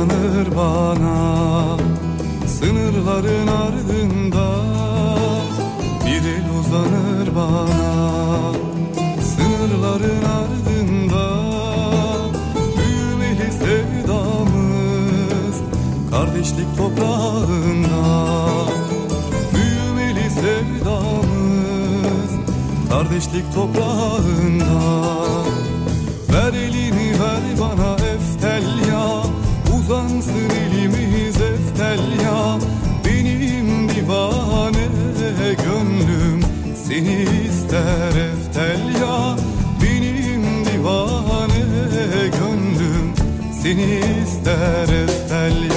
[0.00, 1.76] uzanır bana
[2.46, 4.46] Sınırların ardında.
[6.06, 8.52] Bir el uzanır bana
[9.22, 11.24] Sınırların ardında.
[12.76, 14.76] Büyümeli sevdamız
[16.10, 18.04] Kardeşlik toprağında.
[19.54, 21.10] Büyümeli sevdamız
[22.90, 25.49] Kardeşlik toprağında
[43.62, 45.69] Seni ister eftelya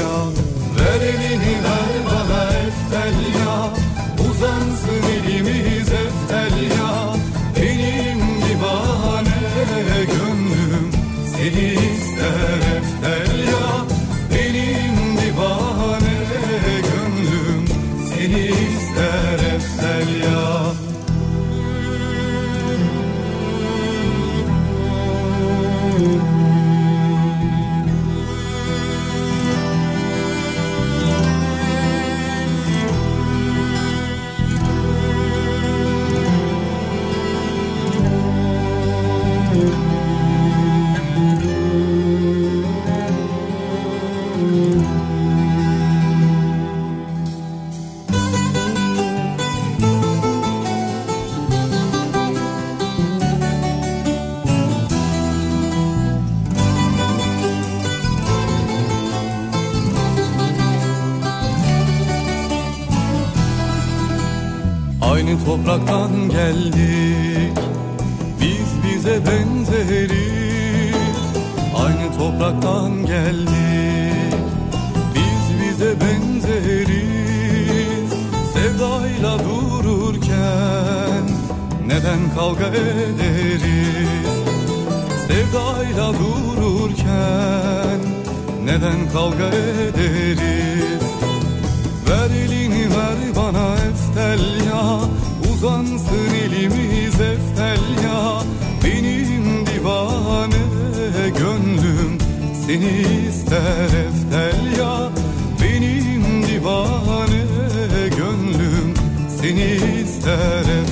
[109.44, 110.82] Seni ister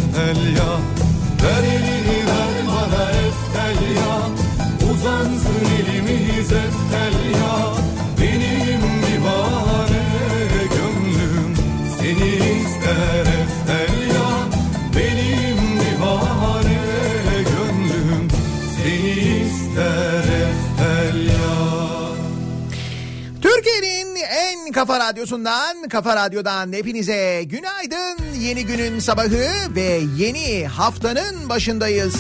[24.82, 28.18] kafa radyosundan, kafa radyodan hepinize günaydın.
[28.40, 32.16] Yeni günün sabahı ve yeni haftanın başındayız.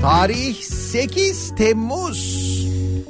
[0.00, 2.44] Tarih 8 Temmuz.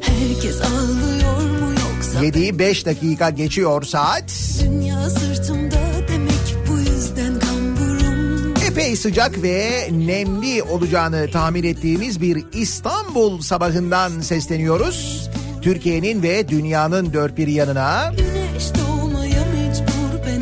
[0.01, 4.33] Herkes ağlıyor mu yoksa 7'yi 5 dakika geçiyor saat.
[4.63, 13.41] dünya sırtımda demek bu yüzden kamburum Epey sıcak ve nemli olacağını tahmin ettiğimiz bir İstanbul
[13.41, 15.24] sabahından sesleniyoruz.
[15.65, 18.13] Türkiye'nin ve dünyanın dört bir yanına.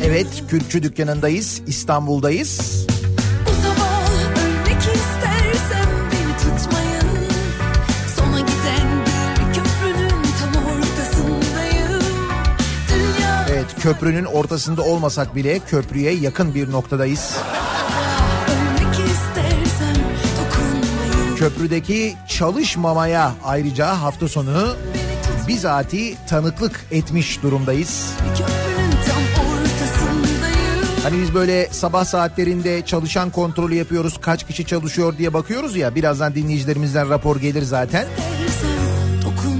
[0.03, 2.85] Evet, Kürkçü dükkanındayız, İstanbul'dayız.
[13.49, 17.37] Evet, köprünün ortasında olmasak bile köprüye yakın bir noktadayız.
[21.37, 24.75] Köprüdeki çalışmamaya ayrıca hafta sonu
[25.47, 28.13] bizatihi tanıklık etmiş durumdayız.
[31.03, 35.95] Hani biz böyle sabah saatlerinde çalışan kontrolü yapıyoruz, kaç kişi çalışıyor diye bakıyoruz ya.
[35.95, 38.05] Birazdan dinleyicilerimizden rapor gelir zaten.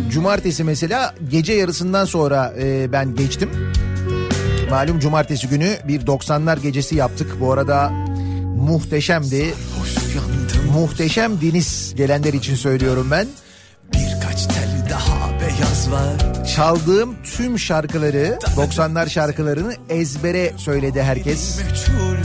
[0.10, 3.50] Cumartesi mesela gece yarısından sonra e, ben geçtim.
[4.70, 7.36] Malum cumartesi günü bir 90'lar gecesi yaptık.
[7.40, 7.90] Bu arada
[8.58, 9.54] muhteşemdi.
[10.74, 13.28] Muhteşem Deniz gelenler için söylüyorum ben.
[16.56, 21.58] Çaldığım tüm şarkıları 90'lar şarkılarını ezbere söyledi herkes.
[21.58, 22.18] Meçhul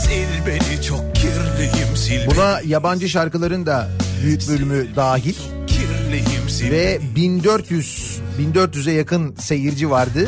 [0.00, 3.88] Sil beni çok kirliyim sil Buna yabancı şarkıların da
[4.22, 5.34] büyük bölümü dahil.
[5.34, 10.26] beni kirliyim sil Ve 1400 1400'e yakın seyirci vardı.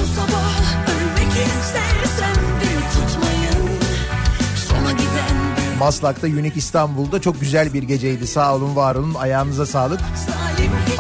[5.79, 8.27] Maslak'ta Unique İstanbul'da çok güzel bir geceydi.
[8.27, 10.01] Sağ olun var olun ayağınıza sağlık.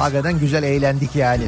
[0.00, 1.43] Hakikaten güzel eğlendik yani.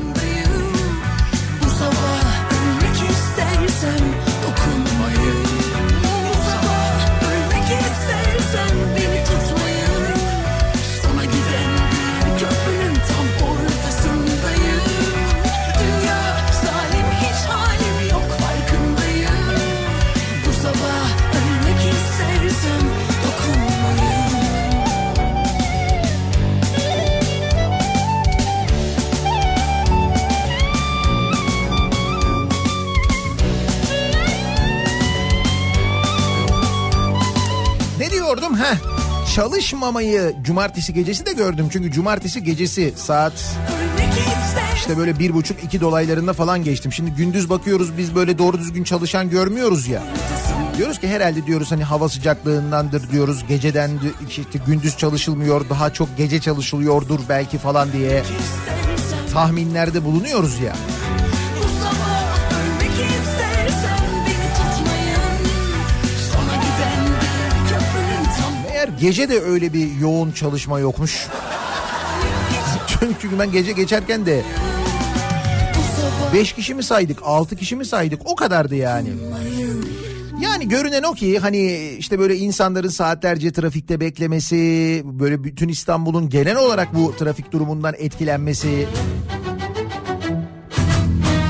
[39.34, 41.68] Çalışmamayı cumartesi gecesi de gördüm.
[41.72, 43.32] Çünkü cumartesi gecesi saat
[44.76, 46.92] işte böyle bir buçuk iki dolaylarında falan geçtim.
[46.92, 50.02] Şimdi gündüz bakıyoruz biz böyle doğru düzgün çalışan görmüyoruz ya.
[50.76, 53.44] Diyoruz ki herhalde diyoruz hani hava sıcaklığındandır diyoruz.
[53.48, 53.90] Geceden
[54.28, 58.22] işte gündüz çalışılmıyor daha çok gece çalışılıyordur belki falan diye
[59.32, 60.76] tahminlerde bulunuyoruz ya.
[69.02, 71.26] Gece de öyle bir yoğun çalışma yokmuş.
[73.20, 74.42] Çünkü ben gece geçerken de
[75.74, 79.08] Bu sabah 5 kişi mi saydık 6 kişi mi saydık o kadardı yani.
[80.40, 86.56] Yani görünen o ki hani işte böyle insanların saatlerce trafikte beklemesi, böyle bütün İstanbul'un genel
[86.56, 88.86] olarak bu trafik durumundan etkilenmesi,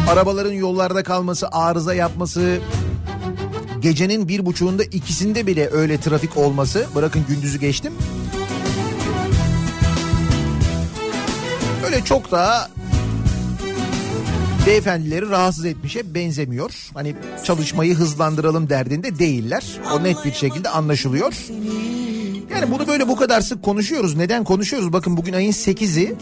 [0.08, 2.58] arabaların yollarda kalması, arıza yapması,
[3.82, 7.93] gecenin bir buçuğunda ikisinde bile öyle trafik olması, bırakın gündüzü geçtim.
[11.87, 12.70] Öyle çok da
[14.67, 16.90] beyefendileri rahatsız etmişe benzemiyor.
[16.94, 17.14] Hani
[17.44, 19.64] çalışmayı hızlandıralım derdinde değiller.
[19.94, 21.34] O net bir şekilde anlaşılıyor.
[22.52, 24.17] Yani bunu böyle bu kadar sık konuşuyoruz.
[24.17, 24.93] Neden konuşuyoruz?
[24.93, 26.14] Bakın bugün ayın 8'i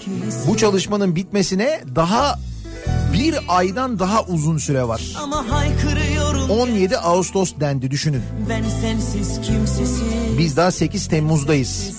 [0.48, 2.38] bu çalışmanın bitmesine daha
[3.12, 5.02] bir aydan daha uzun süre var.
[5.22, 8.22] Ama haykırıyorum 17 Ağustos dendi düşünün.
[8.80, 9.40] sensiz
[10.38, 11.90] Biz daha 8 Temmuz'dayız.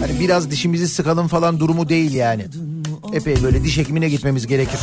[0.00, 2.46] Hani biraz dişimizi sıkalım falan durumu değil yani.
[3.12, 4.80] Epey böyle diş hekimine gitmemiz gerekir.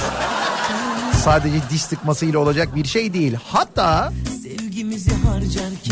[1.24, 3.36] Sadece diş sıkmasıyla olacak bir şey değil.
[3.48, 4.14] Hatta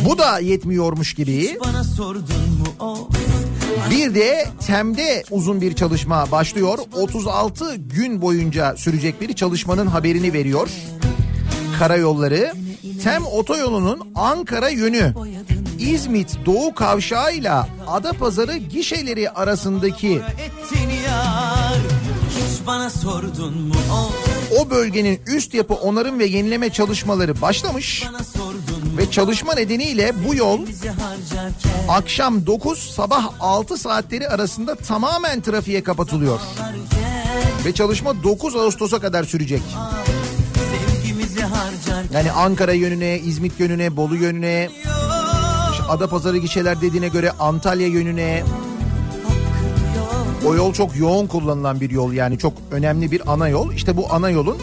[0.06, 2.22] bu da yetmiyormuş gibi bana sordun
[2.60, 3.10] mu o
[3.90, 6.80] bir de TEM'de uzun bir çalışma başlıyor.
[6.94, 10.70] 36 gün boyunca sürecek bir çalışmanın haberini veriyor.
[11.80, 12.54] Karayolları
[13.04, 15.14] TEM otoyolunun Ankara yönü
[15.80, 20.22] İzmit Doğu Kavşağı'yla Adapazarı gişeleri arasındaki
[24.60, 28.04] o bölgenin üst yapı onarım ve yenileme çalışmaları başlamış
[28.98, 30.60] ve çalışma nedeniyle bu yol
[31.90, 36.40] akşam 9 sabah 6 saatleri arasında tamamen trafiğe kapatılıyor.
[37.66, 39.62] Ve çalışma 9 Ağustos'a kadar sürecek.
[42.14, 44.70] Yani Ankara yönüne, İzmit yönüne, Bolu yönüne,
[45.72, 48.44] işte Adapazarı gişeler dediğine göre Antalya yönüne.
[50.46, 53.74] O yol çok yoğun kullanılan bir yol yani çok önemli bir ana yol.
[53.74, 54.58] İşte bu ana yolun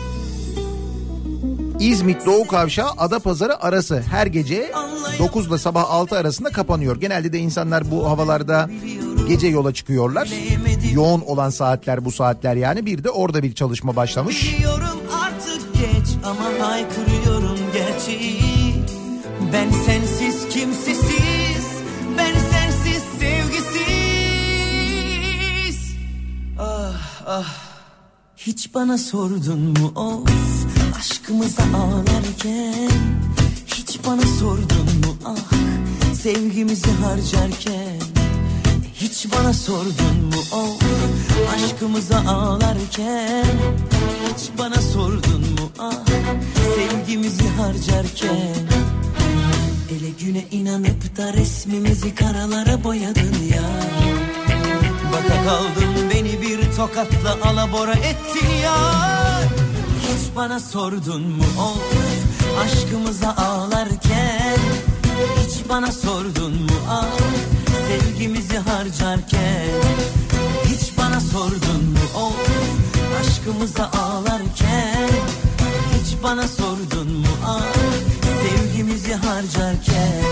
[1.82, 4.72] İzmit Doğu Kavşağı Adapazarı arası her gece
[5.18, 7.00] 9 ile sabah 6 arasında kapanıyor.
[7.00, 8.70] Genelde de insanlar bu havalarda
[9.28, 10.28] gece yola çıkıyorlar.
[10.92, 12.86] Yoğun olan saatler bu saatler yani.
[12.86, 14.54] Bir de orada bir çalışma başlamış.
[14.58, 18.74] Biliyorum artık geç ama haykırıyorum gerçeği
[19.52, 21.66] Ben sensiz kimsesiz
[22.18, 23.82] Ben sensiz sevgisiz
[26.58, 27.54] Ah ah
[28.36, 30.28] Hiç bana sordun mu of
[30.98, 32.90] Aşkımıza ağlarken
[33.66, 35.16] Hiç bana sordun mu?
[35.24, 35.52] Ah
[36.14, 38.00] Sevgimizi harcarken
[38.94, 40.42] hiç bana sordun mu?
[40.54, 40.78] O
[41.54, 43.46] aşkımıza ağlarken
[44.26, 45.70] Hiç bana sordun mu?
[45.78, 45.92] Ah
[46.74, 48.66] sevgimizi harcarken
[49.90, 53.62] Ele güne inanıp da resmimizi karalara boyadın ya.
[55.12, 59.21] Baka kaldım beni bir tokatla alabora ettin ya
[60.12, 61.74] Hiç bana sordun mu o
[62.60, 64.58] aşkımıza ağlarken?
[65.38, 67.06] Hiç bana sordun mu ah
[67.88, 69.70] sevgimizi harcarken?
[70.64, 72.32] Hiç bana sordun mu o
[73.20, 75.08] aşkımıza ağlarken?
[75.94, 77.62] Hiç bana sordun mu ah
[78.42, 80.22] sevgimizi harcarken?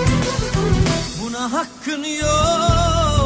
[1.23, 3.20] Buna hakkın yok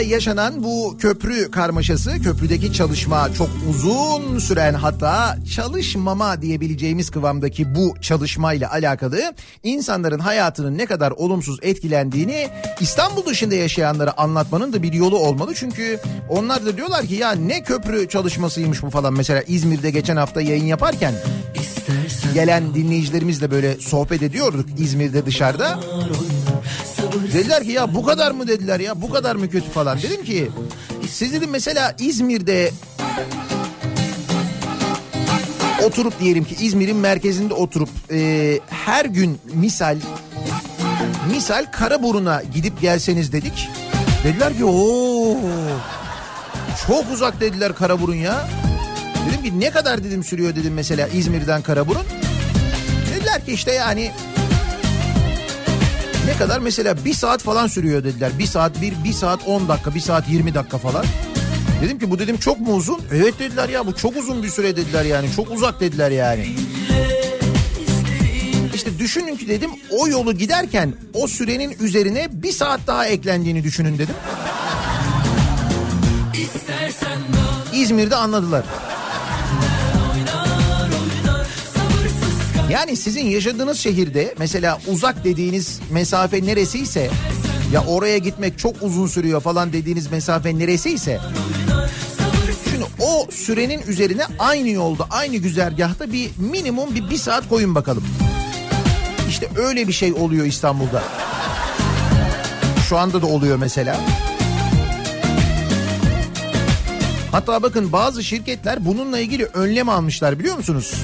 [0.00, 8.70] Yaşanan bu köprü karmaşası, köprüdeki çalışma çok uzun süren hatta çalışmama diyebileceğimiz kıvamdaki bu çalışmayla
[8.70, 12.48] alakalı insanların hayatının ne kadar olumsuz etkilendiğini
[12.80, 15.54] İstanbul dışında yaşayanlara anlatmanın da bir yolu olmalı.
[15.54, 19.14] Çünkü onlar da diyorlar ki ya ne köprü çalışmasıymış bu falan.
[19.14, 21.14] Mesela İzmir'de geçen hafta yayın yaparken
[22.34, 25.80] gelen dinleyicilerimizle böyle sohbet ediyorduk İzmir'de dışarıda.
[27.12, 29.98] Dediler ki ya bu kadar mı dediler ya bu kadar mı kötü falan.
[30.02, 30.50] Dedim ki
[31.08, 32.72] siz dedim mesela İzmir'de
[35.84, 39.96] oturup diyelim ki İzmir'in merkezinde oturup e, her gün misal
[41.34, 43.68] misal Karaburun'a gidip gelseniz dedik.
[44.24, 45.36] Dediler ki o
[46.86, 48.48] çok uzak dediler Karaburun ya.
[49.28, 52.04] Dedim ki ne kadar dedim sürüyor dedim mesela İzmir'den Karaburun.
[53.14, 54.12] Dediler ki işte yani
[56.26, 58.32] ne kadar mesela bir saat falan sürüyor dediler.
[58.38, 61.04] Bir saat bir, bir saat on dakika, bir saat yirmi dakika falan.
[61.82, 63.00] Dedim ki bu dedim çok mu uzun?
[63.12, 65.32] Evet dediler ya bu çok uzun bir süre dediler yani.
[65.36, 66.46] Çok uzak dediler yani.
[68.74, 73.98] İşte düşünün ki dedim o yolu giderken o sürenin üzerine bir saat daha eklendiğini düşünün
[73.98, 74.14] dedim.
[77.72, 78.64] İzmir'de anladılar.
[82.70, 87.10] Yani sizin yaşadığınız şehirde mesela uzak dediğiniz mesafe neresiyse
[87.72, 91.20] ya oraya gitmek çok uzun sürüyor falan dediğiniz mesafe neresiyse
[92.70, 98.04] Şimdi o sürenin üzerine aynı yolda aynı güzergahta bir minimum bir, bir saat koyun bakalım.
[99.28, 101.02] İşte öyle bir şey oluyor İstanbul'da.
[102.88, 104.00] Şu anda da oluyor mesela.
[107.32, 110.94] Hatta bakın bazı şirketler bununla ilgili önlem almışlar biliyor musunuz?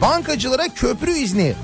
[0.00, 1.54] Bankacılara köprü izni.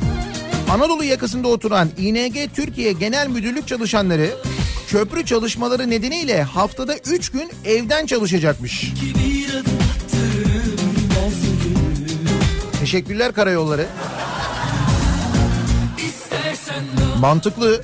[0.71, 4.31] Anadolu yakasında oturan İNG Türkiye Genel Müdürlük çalışanları
[4.89, 8.93] köprü çalışmaları nedeniyle haftada 3 gün evden çalışacakmış.
[12.81, 13.87] Teşekkürler karayolları.
[17.21, 17.83] Mantıklı.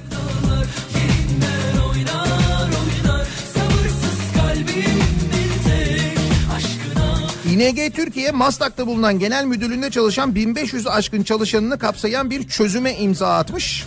[7.62, 13.84] İNG Türkiye Maslak'ta bulunan genel müdürlüğünde çalışan 1500 aşkın çalışanını kapsayan bir çözüme imza atmış.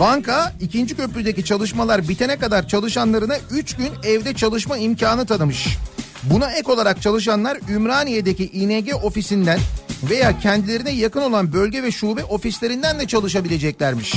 [0.00, 5.78] Banka ikinci köprüdeki çalışmalar bitene kadar çalışanlarına 3 gün evde çalışma imkanı tanımış.
[6.22, 9.58] Buna ek olarak çalışanlar Ümraniye'deki İNG ofisinden
[10.10, 14.14] veya kendilerine yakın olan bölge ve şube ofislerinden de çalışabileceklermiş.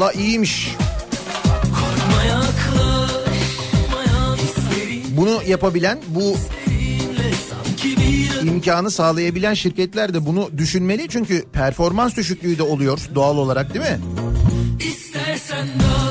[0.00, 0.76] Vallahi iyiymiş.
[5.10, 6.36] Bunu yapabilen, bu
[8.42, 11.08] imkanı sağlayabilen şirketler de bunu düşünmeli.
[11.08, 14.00] Çünkü performans düşüklüğü de oluyor doğal olarak değil mi?
[14.80, 16.09] İstersen dağlar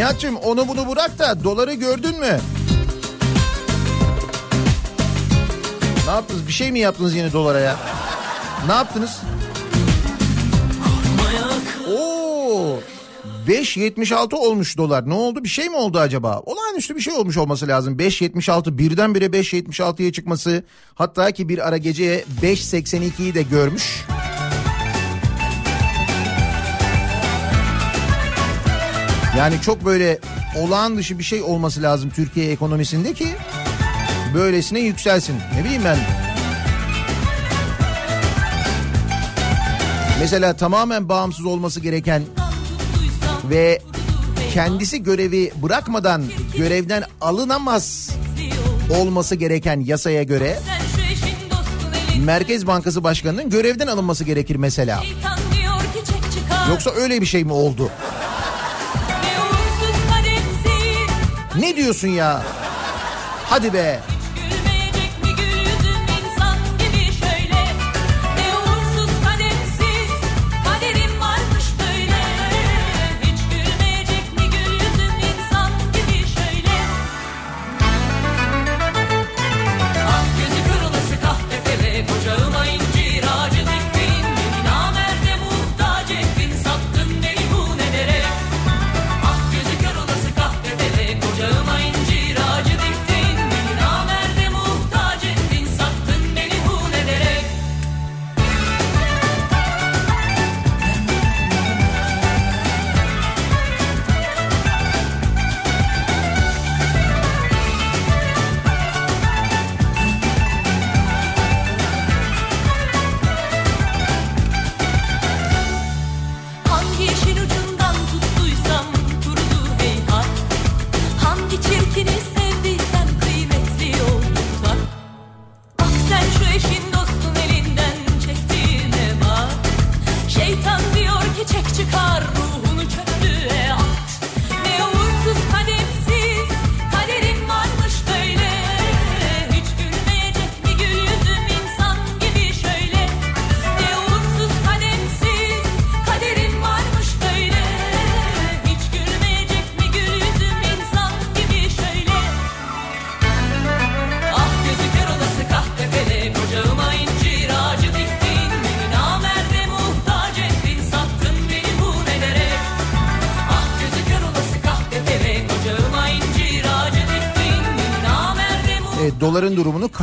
[0.00, 2.40] Nihat'cığım onu bunu bırak da doları gördün mü?
[6.06, 6.46] Ne yaptınız?
[6.46, 7.76] Bir şey mi yaptınız yine dolara ya?
[8.66, 9.20] Ne yaptınız?
[11.88, 12.78] Oo!
[13.48, 15.08] 5.76 olmuş dolar.
[15.08, 15.44] Ne oldu?
[15.44, 16.40] Bir şey mi oldu acaba?
[16.46, 17.96] Olağanüstü bir şey olmuş olması lazım.
[17.96, 20.64] 5.76 birdenbire 5.76'ya çıkması.
[20.94, 24.04] Hatta ki bir ara geceye 5.82'yi de görmüş.
[29.40, 30.18] Yani çok böyle
[30.58, 33.28] olağan dışı bir şey olması lazım Türkiye ekonomisinde ki
[34.34, 35.36] böylesine yükselsin.
[35.54, 35.98] Ne bileyim ben.
[40.20, 42.22] Mesela tamamen bağımsız olması gereken
[43.44, 43.82] ve
[44.54, 46.24] kendisi görevi bırakmadan
[46.56, 48.10] görevden alınamaz
[48.98, 50.58] olması gereken yasaya göre
[52.24, 55.02] Merkez Bankası Başkanı'nın görevden alınması gerekir mesela.
[56.70, 57.90] Yoksa öyle bir şey mi oldu?
[61.58, 62.42] Ne diyorsun ya?
[63.44, 64.00] Hadi be.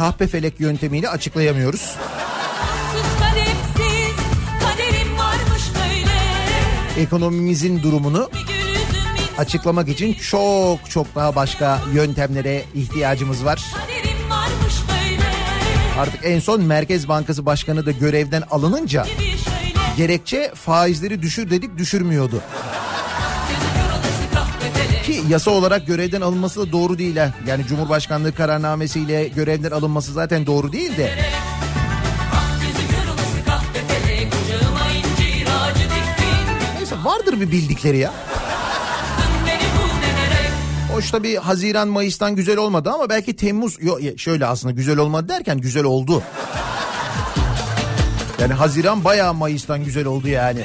[0.08, 1.96] Kahpe felek yöntemiyle açıklayamıyoruz.
[6.98, 8.30] Ekonomimizin durumunu
[9.38, 13.66] açıklamak için çok çok daha başka yöntemlere ihtiyacımız var.
[16.00, 19.06] Artık en son Merkez Bankası Başkanı da görevden alınınca
[19.98, 22.42] gerekçe faizleri düşür dedik düşürmüyordu.
[25.08, 27.34] Ki yasa olarak görevden alınması da doğru değil ha.
[27.48, 31.16] Yani Cumhurbaşkanlığı kararnamesiyle görevden alınması zaten doğru değil de.
[36.78, 38.14] Neyse vardır bir bildikleri ya.
[40.94, 45.30] Hoş tabii Haziran Mayıs'tan güzel olmadı ama belki Temmuz yo, ya şöyle aslında güzel olmadı
[45.30, 46.24] derken güzel oldu.
[48.42, 50.62] Yani Haziran bayağı Mayıs'tan güzel oldu yani.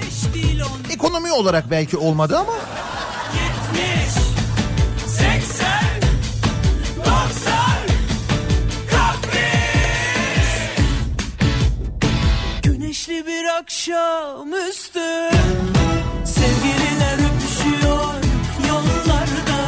[0.90, 2.52] Ekonomi olarak belki olmadı ama
[13.52, 15.00] bir akşam üstü
[16.24, 18.14] Sevgililer öpüşüyor
[18.68, 19.58] yollarda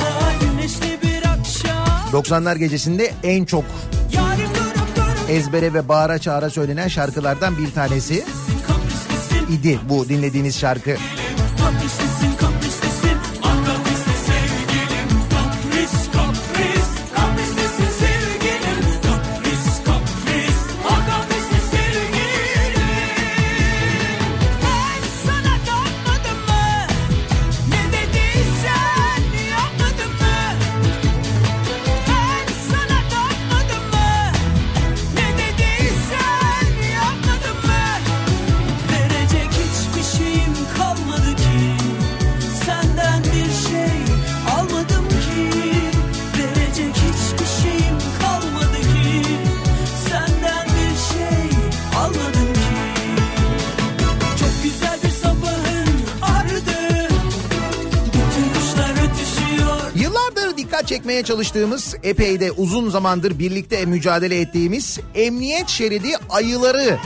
[0.41, 2.23] Güneşli bir akşam.
[2.23, 3.65] 90'lar gecesinde en çok
[5.29, 8.25] ezbere ve bağıra çağıra söylenen şarkılardan bir tanesi
[9.51, 10.97] idi bu dinlediğiniz şarkı.
[11.63, 12.04] Kaprislisin
[61.35, 66.99] çalıştığımız, epey de uzun zamandır birlikte mücadele ettiğimiz emniyet şeridi ayıları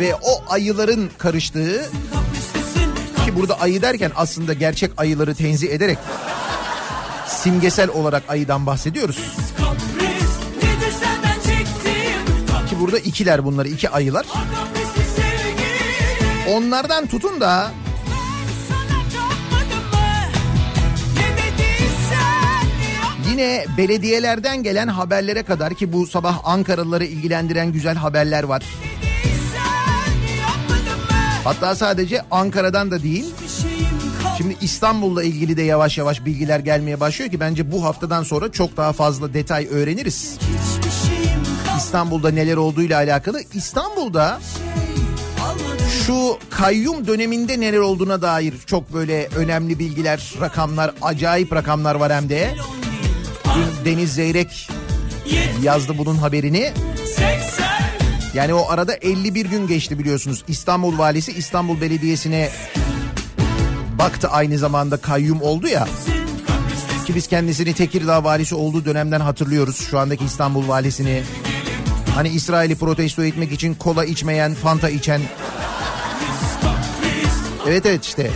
[0.00, 1.90] ve o ayıların karıştığı
[3.24, 5.98] ki burada ayı derken aslında gerçek ayıları tenzih ederek
[7.26, 9.16] simgesel olarak ayıdan bahsediyoruz.
[12.68, 14.26] Ki burada ikiler bunlar iki ayılar.
[16.48, 17.72] Onlardan tutun da
[23.34, 28.62] yine belediyelerden gelen haberlere kadar ki bu sabah Ankaralıları ilgilendiren güzel haberler var.
[31.44, 33.34] Hatta sadece Ankara'dan da değil
[34.38, 38.76] Şimdi İstanbul'la ilgili de yavaş yavaş bilgiler gelmeye başlıyor ki bence bu haftadan sonra çok
[38.76, 40.38] daha fazla detay öğreniriz.
[41.78, 43.40] İstanbul'da neler olduğuyla alakalı.
[43.54, 44.40] İstanbul'da
[46.06, 52.28] şu kayyum döneminde neler olduğuna dair çok böyle önemli bilgiler, rakamlar, acayip rakamlar var hem
[52.28, 52.54] de.
[53.84, 54.68] Deniz Zeyrek
[55.62, 56.72] yazdı bunun haberini.
[57.16, 57.64] 80
[58.34, 60.44] Yani o arada 51 gün geçti biliyorsunuz.
[60.48, 62.50] İstanbul Valisi İstanbul Belediyesi'ne
[63.98, 65.88] baktı aynı zamanda kayyum oldu ya.
[67.06, 69.88] Ki biz kendisini Tekirdağ valisi olduğu dönemden hatırlıyoruz.
[69.90, 71.22] Şu andaki İstanbul valisini.
[72.14, 75.20] Hani İsrail'i protesto etmek için kola içmeyen, fanta içen.
[77.66, 78.30] Evet evet işte.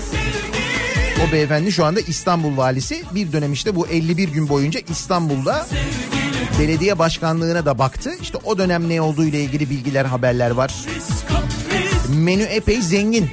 [1.25, 3.03] O beyefendi şu anda İstanbul valisi.
[3.15, 5.67] Bir dönem işte bu 51 gün boyunca İstanbul'da
[6.61, 8.11] belediye başkanlığına da baktı.
[8.23, 10.75] İşte o dönem ne olduğu ile ilgili bilgiler, haberler var.
[12.09, 13.31] Menü epey zengin.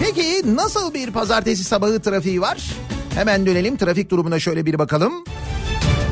[0.00, 2.70] Peki nasıl bir pazartesi sabahı trafiği var?
[3.14, 5.12] Hemen dönelim trafik durumuna şöyle bir bakalım.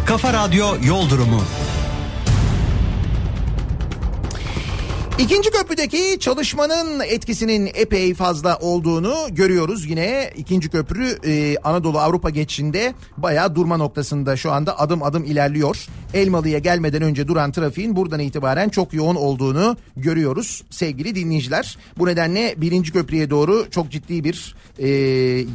[0.06, 1.42] Kafa Radyo Yol Durumu.
[5.18, 9.90] İkinci köprüdeki çalışmanın etkisinin epey fazla olduğunu görüyoruz.
[9.90, 15.86] Yine ikinci köprü e, Anadolu Avrupa geçişinde bayağı durma noktasında şu anda adım adım ilerliyor.
[16.14, 21.78] Elmalı'ya gelmeden önce duran trafiğin buradan itibaren çok yoğun olduğunu görüyoruz sevgili dinleyiciler.
[21.98, 24.88] Bu nedenle birinci köprüye doğru çok ciddi bir e,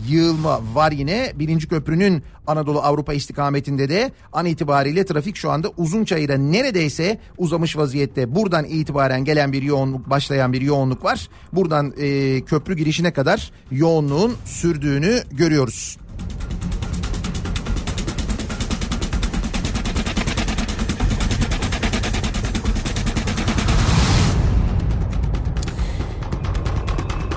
[0.09, 1.31] yığılma var yine.
[1.35, 8.35] Birinci köprünün Anadolu Avrupa istikametinde de an itibariyle trafik şu anda Uzunçayır'a neredeyse uzamış vaziyette.
[8.35, 11.29] Buradan itibaren gelen bir yoğunluk, başlayan bir yoğunluk var.
[11.53, 15.97] Buradan e, köprü girişine kadar yoğunluğun sürdüğünü görüyoruz.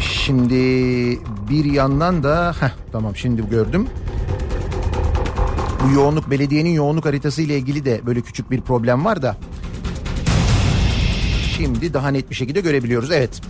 [0.01, 0.57] Şimdi
[1.51, 3.89] bir yandan da heh, tamam şimdi gördüm.
[5.85, 9.37] Bu yoğunluk belediyenin yoğunluk haritası ile ilgili de böyle küçük bir problem var da.
[11.57, 13.11] Şimdi daha net bir şekilde görebiliyoruz.
[13.11, 13.41] Evet.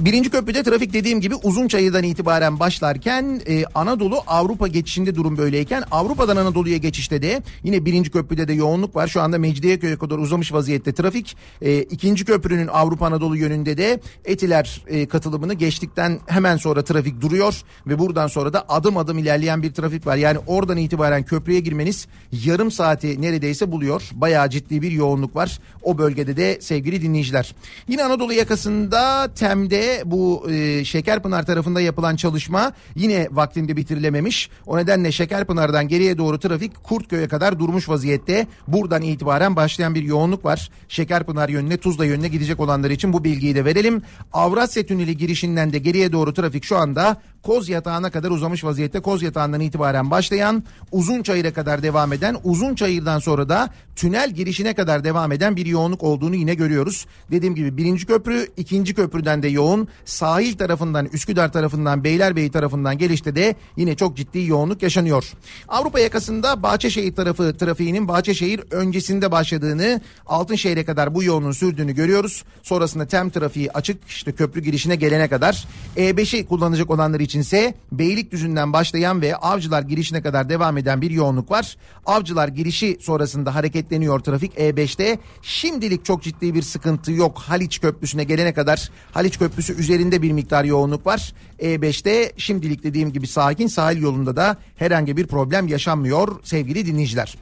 [0.00, 6.36] Birinci köprüde trafik dediğim gibi Uzunçayır'dan itibaren başlarken e, Anadolu Avrupa geçişinde durum böyleyken Avrupa'dan
[6.36, 9.08] Anadolu'ya geçişte de yine birinci köprüde de yoğunluk var.
[9.08, 11.36] Şu anda Mecidiyeköy'e kadar uzamış vaziyette trafik.
[11.62, 17.62] E, ikinci köprünün Avrupa Anadolu yönünde de Etiler e, katılımını geçtikten hemen sonra trafik duruyor
[17.86, 20.16] ve buradan sonra da adım adım ilerleyen bir trafik var.
[20.16, 24.10] Yani oradan itibaren köprüye girmeniz yarım saati neredeyse buluyor.
[24.12, 27.54] Bayağı ciddi bir yoğunluk var o bölgede de sevgili dinleyiciler.
[27.88, 34.50] Yine Anadolu yakasında Tem'de bu e, Şekerpınar tarafında yapılan çalışma yine vaktinde bitirilememiş.
[34.66, 38.46] O nedenle Şekerpınar'dan geriye doğru trafik Kurtköy'e kadar durmuş vaziyette.
[38.68, 40.70] Buradan itibaren başlayan bir yoğunluk var.
[40.88, 44.02] Şekerpınar yönüne Tuzla yönüne gidecek olanlar için bu bilgiyi de verelim.
[44.32, 47.16] Avrasya Tüneli girişinden de geriye doğru trafik şu anda
[47.46, 49.00] Koz Yatağı'na kadar uzamış vaziyette.
[49.00, 55.32] Koz Yatağı'ndan itibaren başlayan Uzunçayır'a kadar devam eden Uzunçayır'dan sonra da tünel girişine kadar devam
[55.32, 57.06] eden bir yoğunluk olduğunu yine görüyoruz.
[57.30, 63.34] Dediğim gibi birinci köprü ikinci köprüden de yoğun sahil tarafından Üsküdar tarafından Beylerbeyi tarafından gelişte
[63.34, 65.32] de yine çok ciddi yoğunluk yaşanıyor.
[65.68, 72.44] Avrupa yakasında Bahçeşehir tarafı trafiğinin Bahçeşehir öncesinde başladığını Altınşehir'e kadar bu yoğunluğun sürdüğünü görüyoruz.
[72.62, 75.64] Sonrasında tem trafiği açık işte köprü girişine gelene kadar
[75.96, 81.76] E5'i kullanacak olanlar içinse Beylikdüzü'nden başlayan ve Avcılar girişine kadar devam eden bir yoğunluk var.
[82.06, 85.18] Avcılar girişi sonrasında hareketleniyor trafik E5'te.
[85.42, 87.38] Şimdilik çok ciddi bir sıkıntı yok.
[87.38, 91.34] Haliç Köprüsü'ne gelene kadar Haliç Köprüsü üzerinde bir miktar yoğunluk var.
[91.58, 97.38] E5'te şimdilik dediğim gibi sakin sahil yolunda da herhangi bir problem yaşanmıyor sevgili dinleyiciler.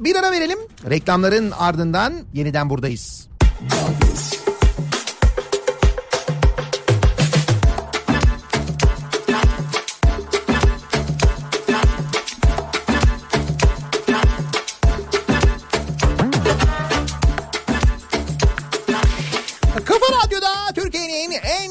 [0.00, 0.58] Bir ara verelim.
[0.90, 3.28] Reklamların ardından yeniden buradayız.
[3.70, 4.35] Kafa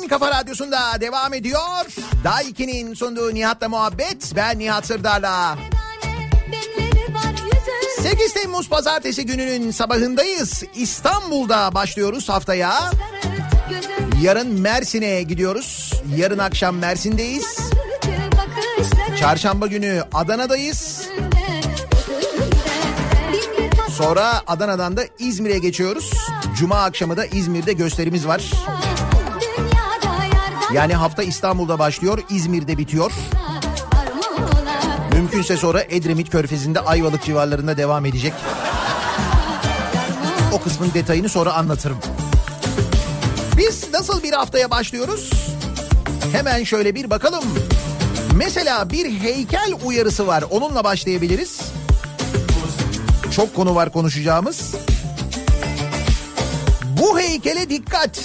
[0.07, 1.85] kafa radyosunda devam ediyor.
[2.23, 4.35] Daiki'nin sunduğu Nihat'la muhabbet.
[4.35, 5.57] Ben Nihat Sırdar'la.
[8.01, 10.63] 8 Temmuz pazartesi gününün sabahındayız.
[10.75, 12.91] İstanbul'da başlıyoruz haftaya.
[14.21, 15.93] Yarın Mersin'e gidiyoruz.
[16.17, 17.59] Yarın akşam Mersin'deyiz.
[19.19, 21.01] Çarşamba günü Adana'dayız.
[23.89, 26.11] Sonra Adana'dan da İzmir'e geçiyoruz.
[26.57, 28.51] Cuma akşamı da İzmir'de gösterimiz var.
[30.75, 33.11] Yani hafta İstanbul'da başlıyor, İzmir'de bitiyor.
[35.13, 38.33] Mümkünse sonra Edremit Körfezi'nde Ayvalık civarlarında devam edecek.
[40.53, 41.97] O kısmın detayını sonra anlatırım.
[43.57, 45.29] Biz nasıl bir haftaya başlıyoruz?
[46.31, 47.43] Hemen şöyle bir bakalım.
[48.35, 50.43] Mesela bir heykel uyarısı var.
[50.49, 51.61] Onunla başlayabiliriz.
[53.35, 54.75] Çok konu var konuşacağımız.
[57.01, 58.21] Bu heykele dikkat.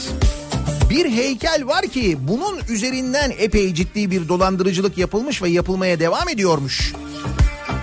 [0.91, 6.93] Bir heykel var ki bunun üzerinden epey ciddi bir dolandırıcılık yapılmış ve yapılmaya devam ediyormuş.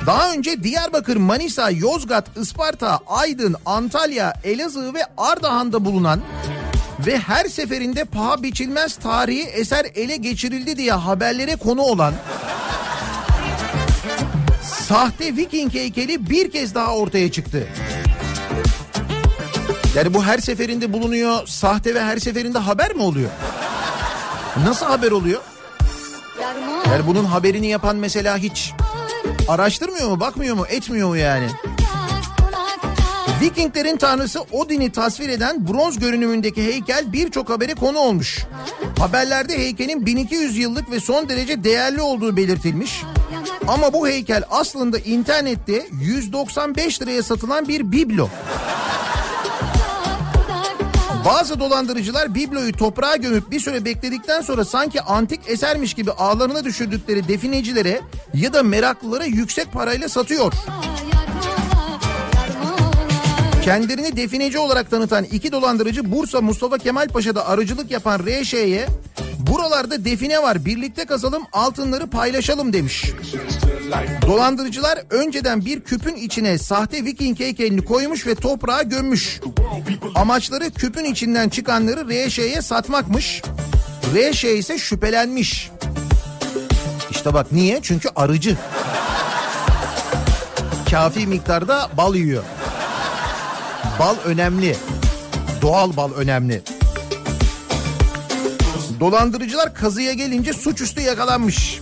[0.05, 6.21] Daha önce Diyarbakır, Manisa, Yozgat, Isparta, Aydın, Antalya, Elazığ ve Ardahan'da bulunan
[7.07, 12.13] ve her seferinde paha biçilmez tarihi eser ele geçirildi diye haberlere konu olan
[14.87, 17.67] sahte Viking heykeli bir kez daha ortaya çıktı.
[19.97, 23.29] Yani bu her seferinde bulunuyor, sahte ve her seferinde haber mi oluyor?
[24.63, 25.41] Nasıl haber oluyor?
[26.91, 28.73] Yani bunun haberini yapan mesela hiç
[29.47, 31.47] araştırmıyor mu, bakmıyor mu, etmiyor mu yani?
[33.41, 38.45] Vikinglerin tanrısı Odin'i tasvir eden bronz görünümündeki heykel birçok habere konu olmuş.
[38.99, 43.03] Haberlerde heykelin 1200 yıllık ve son derece değerli olduğu belirtilmiş.
[43.67, 48.29] Ama bu heykel aslında internette 195 liraya satılan bir biblo.
[51.27, 57.27] Bazı dolandırıcılar bibloyu toprağa gömüp bir süre bekledikten sonra sanki antik esermiş gibi ağlarına düşürdükleri
[57.27, 58.01] definecilere
[58.33, 60.53] ya da meraklılara yüksek parayla satıyor.
[63.67, 68.87] Kendilerini defineci olarak tanıtan iki dolandırıcı Bursa Mustafa Kemal Paşa'da arıcılık yapan RŞ'ye
[69.37, 73.11] buralarda define var birlikte kazalım altınları paylaşalım demiş.
[74.27, 79.41] Dolandırıcılar önceden bir küpün içine sahte Viking heykelini koymuş ve toprağa gömmüş.
[80.15, 83.41] Amaçları küpün içinden çıkanları RŞ'ye satmakmış.
[84.15, 85.71] RŞ ise şüphelenmiş.
[87.11, 87.79] İşte bak niye?
[87.81, 88.57] Çünkü arıcı.
[90.91, 92.43] Kafi miktarda bal yiyor.
[93.99, 94.75] Bal önemli.
[95.61, 96.61] Doğal bal önemli.
[98.99, 101.81] Dolandırıcılar kazıya gelince suçüstü yakalanmış.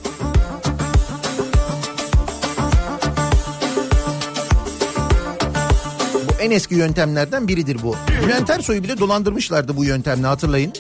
[6.13, 7.95] Bu en eski yöntemlerden biridir bu.
[8.25, 10.73] Bülent Ersoy'u bile dolandırmışlardı bu yöntemle hatırlayın.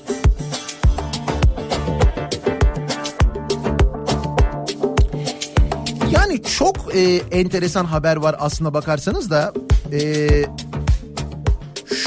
[6.11, 9.53] Yani çok e, enteresan haber var aslında bakarsanız da
[9.91, 10.29] e,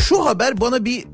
[0.08, 1.04] şu haber bana bir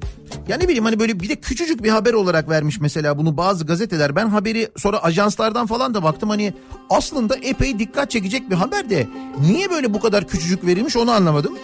[0.49, 3.67] ya ne bileyim hani böyle bir de küçücük bir haber olarak vermiş mesela bunu bazı
[3.67, 4.17] gazeteler.
[4.17, 6.55] Ben haberi sonra ajanslardan falan da baktım hani
[6.91, 9.09] aslında epey dikkat çekecek bir haber de
[9.41, 11.59] niye böyle bu kadar küçücük verilmiş onu anlamadım.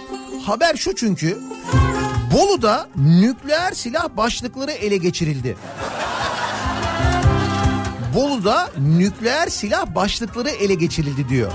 [0.46, 1.38] Haber şu çünkü
[2.34, 5.56] Bolu'da nükleer silah başlıkları ele geçirildi.
[8.14, 11.52] Bolu'da nükleer silah başlıkları ele geçirildi diyor.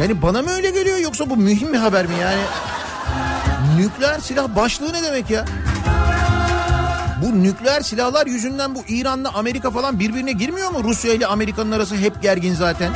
[0.00, 2.42] Yani bana mı öyle geliyor yoksa bu mühim bir haber mi yani?
[3.80, 5.44] Nükleer silah başlığı ne demek ya?
[7.22, 10.84] Bu nükleer silahlar yüzünden bu İran'la Amerika falan birbirine girmiyor mu?
[10.84, 12.92] Rusya ile Amerika'nın arası hep gergin zaten.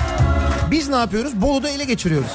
[0.71, 1.41] Biz ne yapıyoruz?
[1.41, 2.31] Bolu'da ele geçiriyoruz.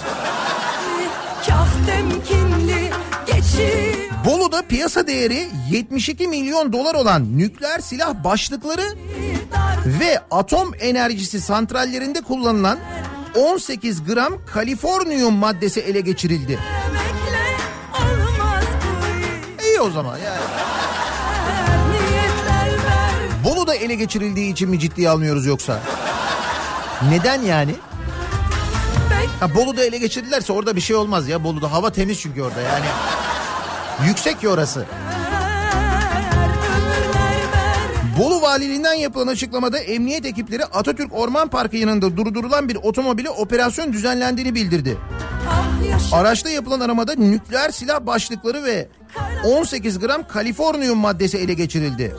[4.26, 8.96] Bolu'da piyasa değeri 72 milyon dolar olan nükleer silah başlıkları
[9.86, 12.80] ve atom enerjisi santrallerinde kullanılan
[13.36, 16.60] 18 gram kaliforniyum maddesi ele geçirildi.
[16.94, 16.99] Bu
[19.80, 20.40] İyi o zaman yani.
[22.86, 25.80] ver Bolu'da ele geçirildiği için mi ciddiye almıyoruz yoksa?
[27.10, 27.76] Neden yani?
[29.40, 31.44] Ha, Bolu'da ele geçirirlerse orada bir şey olmaz ya.
[31.44, 32.86] Bolu'da hava temiz çünkü orada yani.
[34.08, 34.86] Yüksek ya orası.
[38.20, 44.56] Bolu Valiliğinden yapılan açıklamada emniyet ekipleri Atatürk Orman Parkı yanında durdurulan bir otomobile operasyon düzenlendiğini
[44.56, 44.98] bildirdi.
[45.50, 48.88] Ah Araçta yapılan aramada nükleer silah başlıkları ve
[49.44, 52.16] 18 gram kaliforniyum maddesi ele geçirildi.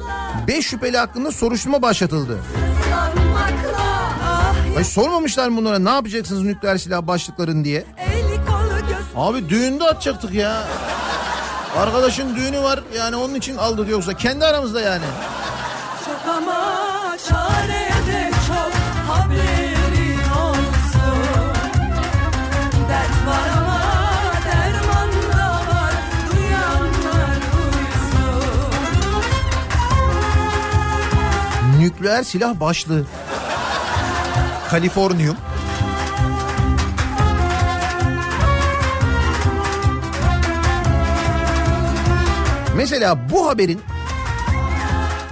[0.49, 2.39] 5 şüpheli hakkında soruşturma başlatıldı.
[4.77, 7.85] Ay sormamışlar mı bunlara ne yapacaksınız nükleer silah başlıklarını diye.
[9.17, 10.63] Abi düğünde atacaktık ya.
[11.77, 15.05] Arkadaşın düğünü var yani onun için aldık yoksa kendi aramızda yani.
[31.81, 33.05] Nükleer silah başlığı.
[34.71, 35.37] Kaliforniyum.
[42.77, 43.81] Mesela bu haberin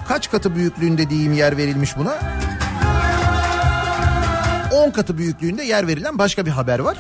[0.09, 2.19] kaç katı büyüklüğünde diyeyim yer verilmiş buna?
[4.73, 6.99] 10 katı büyüklüğünde yer verilen başka bir haber var.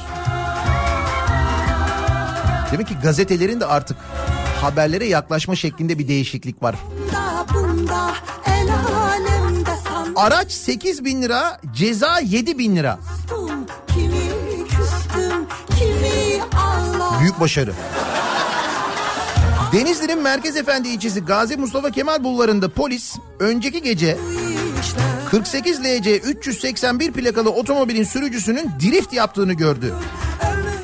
[2.72, 3.96] Demek ki gazetelerin de artık
[4.60, 6.74] haberlere yaklaşma şeklinde bir değişiklik var.
[7.12, 8.10] Da bunda
[8.46, 9.37] el sandım
[10.18, 12.98] Araç 8 bin lira, ceza 7 bin lira.
[16.56, 17.72] Allah Büyük başarı.
[19.72, 24.18] Denizli'nin Merkez Efendi ilçesi Gazi Mustafa Kemal Bulvarı'nda polis önceki gece
[25.30, 29.94] 48 LC 381 plakalı otomobilin sürücüsünün drift yaptığını gördü.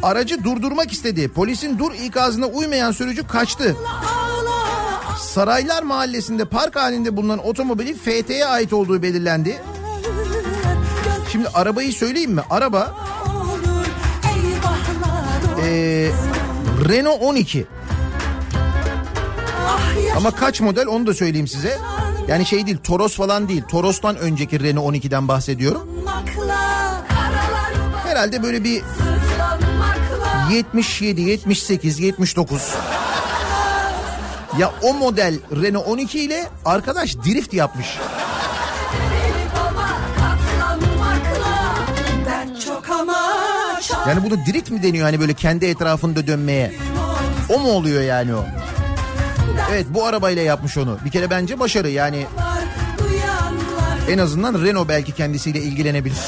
[0.02, 1.28] Aracı durdurmak istedi.
[1.28, 3.76] Polisin dur ikazına uymayan sürücü kaçtı.
[5.18, 9.62] Saraylar Mahallesi'nde park halinde bulunan otomobilin FT'ye ait olduğu belirlendi.
[11.32, 12.42] Şimdi arabayı söyleyeyim mi?
[12.50, 12.94] Araba
[15.58, 16.10] eee,
[16.88, 17.66] Renault 12.
[19.66, 21.78] Ah yaşa Ama kaç model onu da söyleyeyim size.
[22.28, 23.62] Yani şey değil Toros falan değil.
[23.68, 25.88] Toros'tan önceki Renault 12'den bahsediyorum.
[28.04, 32.74] Herhalde böyle bir Sızlanmakla 77, 78, 79.
[34.58, 37.98] Ya o model Renault 12 ile arkadaş drift yapmış.
[44.08, 46.72] Yani bunu drift mi deniyor hani böyle kendi etrafında dönmeye?
[47.48, 48.44] O mu oluyor yani o?
[49.72, 50.98] Evet bu arabayla yapmış onu.
[51.04, 52.26] Bir kere bence başarı yani
[54.10, 56.18] en azından Renault belki kendisiyle ilgilenebilir.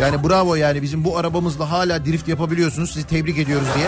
[0.00, 2.92] Yani bravo yani bizim bu arabamızla hala drift yapabiliyorsunuz.
[2.92, 3.86] Sizi tebrik ediyoruz diye.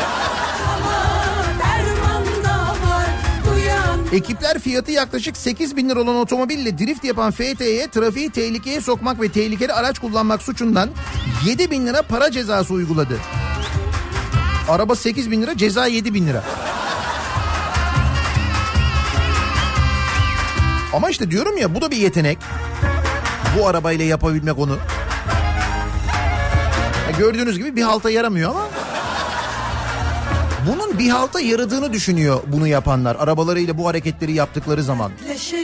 [4.13, 9.29] Ekipler fiyatı yaklaşık 8 bin lira olan otomobille drift yapan FT'ye trafiği tehlikeye sokmak ve
[9.29, 10.91] tehlikeli araç kullanmak suçundan
[11.47, 13.19] 7 bin lira para cezası uyguladı.
[14.69, 16.45] Araba 8 bin lira ceza 7 bin lira.
[20.93, 22.39] Ama işte diyorum ya bu da bir yetenek.
[23.59, 24.79] Bu arabayla yapabilmek onu.
[27.11, 28.68] Ya gördüğünüz gibi bir halta yaramıyor ama
[30.69, 33.17] Bunun bir halta yaradığını düşünüyor bunu yapanlar.
[33.17, 35.13] Arabalarıyla bu hareketleri yaptıkları zaman.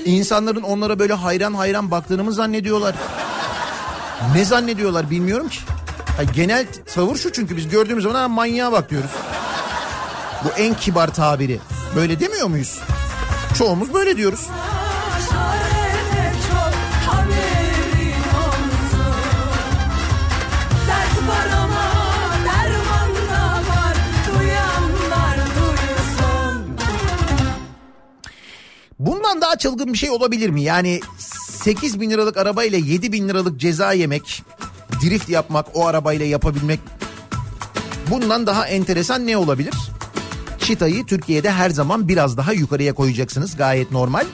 [0.05, 2.95] İnsanların onlara böyle hayran hayran baktığını mı zannediyorlar?
[4.35, 5.59] Ne zannediyorlar bilmiyorum ki.
[6.35, 9.11] Genel tavır şu çünkü biz gördüğümüz zaman "Ha, manyağa bak diyoruz.
[10.45, 11.61] Bu en kibar tabiri.
[11.97, 12.79] Böyle demiyor muyuz?
[13.59, 14.41] Çoğumuz böyle diyoruz.
[29.35, 30.63] Bundan daha çılgın bir şey olabilir mi?
[30.63, 34.43] Yani 8 bin liralık arabayla 7 bin liralık ceza yemek,
[35.03, 36.81] drift yapmak, o arabayla yapabilmek.
[38.11, 39.75] Bundan daha enteresan ne olabilir?
[40.59, 44.25] Çitayı Türkiye'de her zaman biraz daha yukarıya koyacaksınız gayet normal.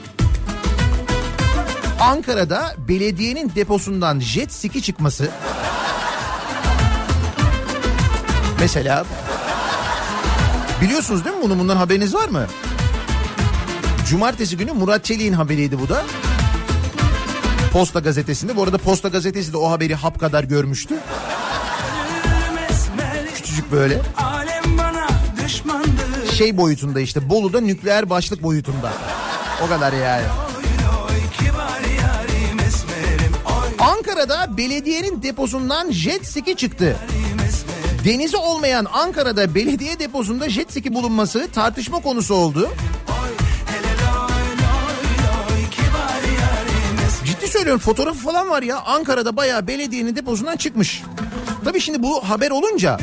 [1.99, 5.29] Ankara'da belediyenin deposundan jet ski çıkması.
[8.59, 9.05] Mesela
[10.81, 11.59] biliyorsunuz değil mi bunu?
[11.59, 12.47] Bundan haberiniz var mı?
[14.11, 16.03] Cumartesi günü Murat Çelik'in haberiydi bu da.
[17.73, 18.55] Posta gazetesinde.
[18.55, 20.95] Bu arada Posta gazetesi de o haberi hap kadar görmüştü.
[23.35, 24.01] Küçücük böyle.
[26.33, 28.93] Şey boyutunda işte Bolu'da nükleer başlık boyutunda.
[29.65, 30.25] O kadar yani.
[33.79, 36.97] Ankara'da belediyenin deposundan jet ski çıktı.
[38.05, 42.69] Denizi olmayan Ankara'da belediye deposunda jet ski bulunması tartışma konusu oldu.
[47.51, 51.03] Söylüyorum fotoğrafı falan var ya Ankara'da bayağı belediyenin deposundan çıkmış.
[51.65, 52.97] Tabii şimdi bu haber olunca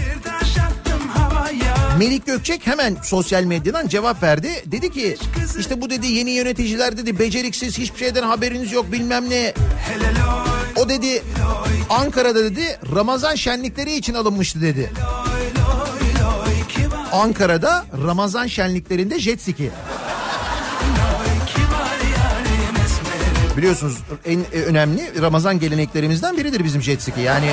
[1.98, 4.50] Melik Gökçek hemen sosyal medyadan cevap verdi.
[4.66, 5.16] Dedi ki
[5.58, 9.54] işte bu dedi yeni yöneticiler dedi beceriksiz hiçbir şeyden haberiniz yok bilmem ne.
[10.76, 11.22] O dedi
[11.90, 14.92] Ankara'da dedi Ramazan şenlikleri için alınmıştı dedi.
[17.12, 19.70] Ankara'da Ramazan şenliklerinde jet ski.
[23.58, 27.20] Biliyorsunuz en e, önemli Ramazan geleneklerimizden biridir bizim jet ski.
[27.20, 27.50] Yani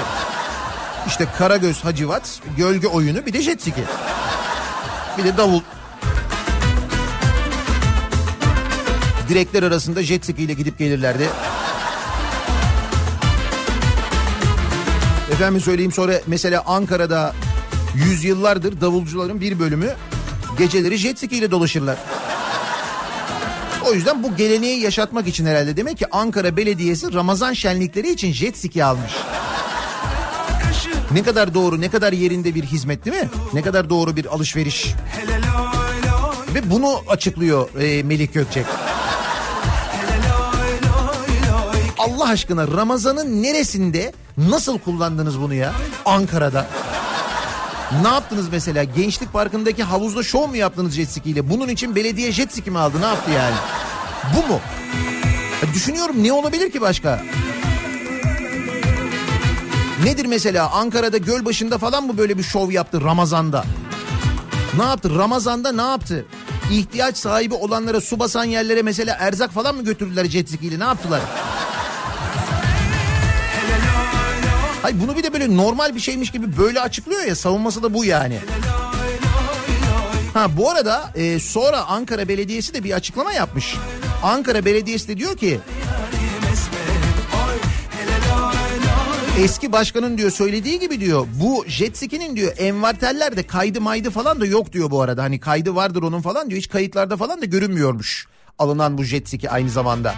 [1.08, 3.84] işte Karagöz Hacivat, gölge oyunu bir de jet ski.
[5.18, 5.62] Bir de davul.
[9.30, 11.30] Direkler arasında jet ski ile gidip gelirlerdi.
[15.32, 17.34] Efendim söyleyeyim sonra mesela Ankara'da
[17.96, 19.94] yüzyıllardır davulcuların bir bölümü
[20.58, 21.98] geceleri jet ski ile dolaşırlar.
[23.88, 28.58] O yüzden bu geleneği yaşatmak için herhalde demek ki Ankara Belediyesi Ramazan şenlikleri için jet
[28.58, 29.12] ski almış.
[31.12, 33.30] Ne kadar doğru, ne kadar yerinde bir hizmet değil mi?
[33.54, 34.94] Ne kadar doğru bir alışveriş.
[36.54, 38.66] Ve bunu açıklıyor e, Melik Gökçek.
[41.98, 45.74] Allah aşkına Ramazan'ın neresinde nasıl kullandınız bunu ya?
[46.06, 46.68] Ankara'da.
[48.02, 48.84] Ne yaptınız mesela?
[48.84, 51.50] Gençlik Parkı'ndaki havuzda şov mu yaptınız jet ski ile?
[51.50, 53.02] Bunun için belediye jet ski mi aldı?
[53.02, 53.56] Ne yaptı yani?
[54.36, 54.60] Bu mu?
[55.62, 57.24] Ya düşünüyorum ne olabilir ki başka?
[60.04, 63.64] Nedir mesela Ankara'da Gölbaşı'nda falan mı böyle bir şov yaptı Ramazan'da?
[64.78, 65.16] Ne yaptı?
[65.16, 66.26] Ramazan'da ne yaptı?
[66.72, 70.80] İhtiyaç sahibi olanlara su basan yerlere mesela erzak falan mı götürdüler jet ski ile?
[70.80, 71.22] Ne yaptılar?
[74.86, 78.06] Hayır bunu bir de böyle normal bir şeymiş gibi böyle açıklıyor ya savunması da bu
[78.06, 78.40] yani.
[80.34, 83.76] Ha bu arada e, sonra Ankara Belediyesi de bir açıklama yapmış.
[84.24, 85.60] Ankara Belediyesi de diyor ki
[89.40, 94.46] eski başkanın diyor söylediği gibi diyor bu jet ski'nin diyor envarterlerde kaydı maydı falan da
[94.46, 95.24] yok diyor bu arada.
[95.24, 98.28] Hani kaydı vardır onun falan diyor hiç kayıtlarda falan da görünmüyormuş
[98.60, 100.16] alınan bu jet ski aynı zamanda.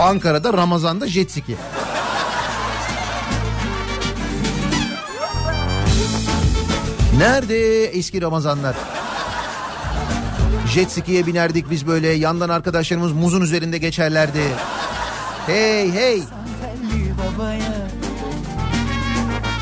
[0.00, 1.56] Ankara'da Ramazan'da jet ski.
[7.18, 8.76] Nerede eski Ramazanlar?
[10.74, 14.42] Jet ski'ye binerdik biz böyle yandan arkadaşlarımız muzun üzerinde geçerlerdi.
[15.46, 16.22] Hey hey.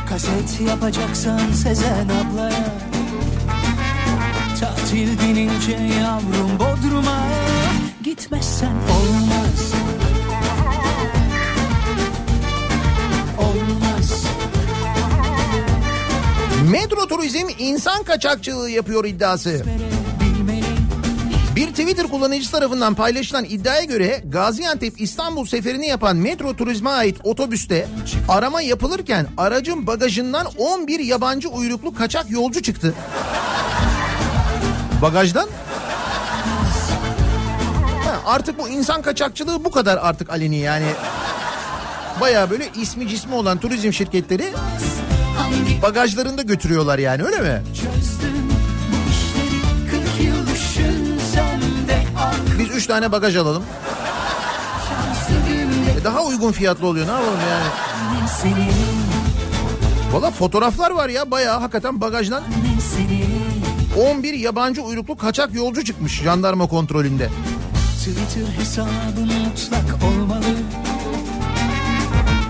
[0.08, 2.74] Kaset yapacaksan Sezen ablaya
[4.60, 7.26] Tatil binince yavrum Bodrum'a
[8.04, 9.83] Gitmezsen Olmaz
[16.74, 19.64] Metro Turizm insan kaçakçılığı yapıyor iddiası.
[21.56, 27.88] Bir Twitter kullanıcısı tarafından paylaşılan iddiaya göre Gaziantep İstanbul seferini yapan Metro Turizm'e ait otobüste
[28.28, 32.94] arama yapılırken aracın bagajından 11 yabancı uyruklu kaçak yolcu çıktı.
[35.02, 35.48] Bagajdan?
[38.04, 40.86] Ha, artık bu insan kaçakçılığı bu kadar artık aleni yani.
[42.20, 44.52] Baya böyle ismi cismi olan turizm şirketleri
[45.82, 47.62] Bagajlarında götürüyorlar yani öyle mi?
[47.74, 48.50] çözdün
[48.92, 52.02] bu işleri 40 yıl düşünsem de
[52.58, 53.62] Biz üç tane bagaj alalım.
[56.00, 57.66] E, Daha uygun fiyatlı oluyor ne yapalım yani.
[60.12, 63.24] Valla fotoğraflar var ya bayağı hakikaten bagajdan annen seni
[64.10, 67.28] 11 yabancı uyruklu kaçak yolcu çıkmış jandarma kontrolünde.
[67.98, 70.44] Twitter hesabın mutlak olmalı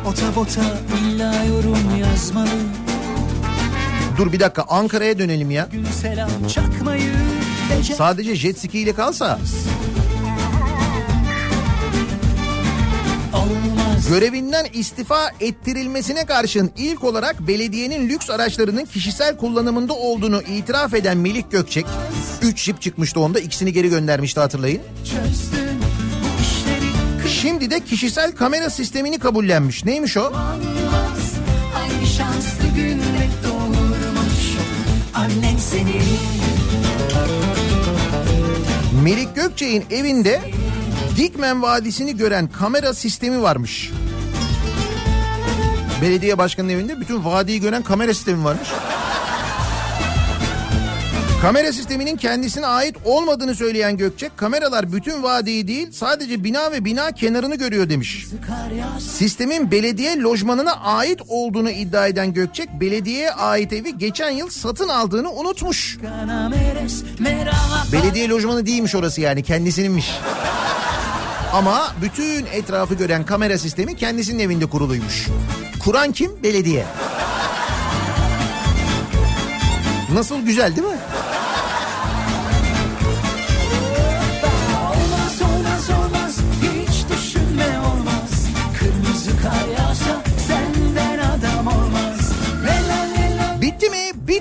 [0.06, 0.60] Ota bota
[1.00, 2.48] illa yorum yazmalı
[4.18, 5.68] Dur bir dakika Ankara'ya dönelim ya.
[7.96, 9.38] Sadece jet ski ile kalsa
[14.08, 21.52] görevinden istifa ettirilmesine karşın ilk olarak belediyenin lüks araçlarının kişisel kullanımında olduğunu itiraf eden Melik
[21.52, 21.86] Gökçek
[22.42, 24.82] 3 jip çıkmıştı onda ikisini geri göndermişti hatırlayın.
[27.28, 29.84] Şimdi de kişisel kamera sistemini kabullenmiş.
[29.84, 30.32] Neymiş o?
[30.34, 32.53] Hangi doğurmuş
[35.24, 36.02] annen seni
[39.02, 40.40] Melik Gökçek'in evinde
[41.16, 43.90] Dikmen Vadisi'ni gören kamera sistemi varmış.
[46.02, 48.68] Belediye başkanının evinde bütün vadiyi gören kamera sistemi varmış.
[51.44, 57.12] Kamera sisteminin kendisine ait olmadığını söyleyen Gökçek, kameralar bütün vadiyi değil sadece bina ve bina
[57.12, 58.26] kenarını görüyor demiş.
[58.98, 65.32] Sistemin belediye lojmanına ait olduğunu iddia eden Gökçek, belediyeye ait evi geçen yıl satın aldığını
[65.32, 65.98] unutmuş.
[67.92, 70.10] Belediye lojmanı değilmiş orası yani kendisininmiş.
[71.52, 75.26] Ama bütün etrafı gören kamera sistemi kendisinin evinde kuruluymuş.
[75.84, 76.42] Kuran kim?
[76.42, 76.84] Belediye.
[80.14, 80.93] Nasıl güzel değil mi?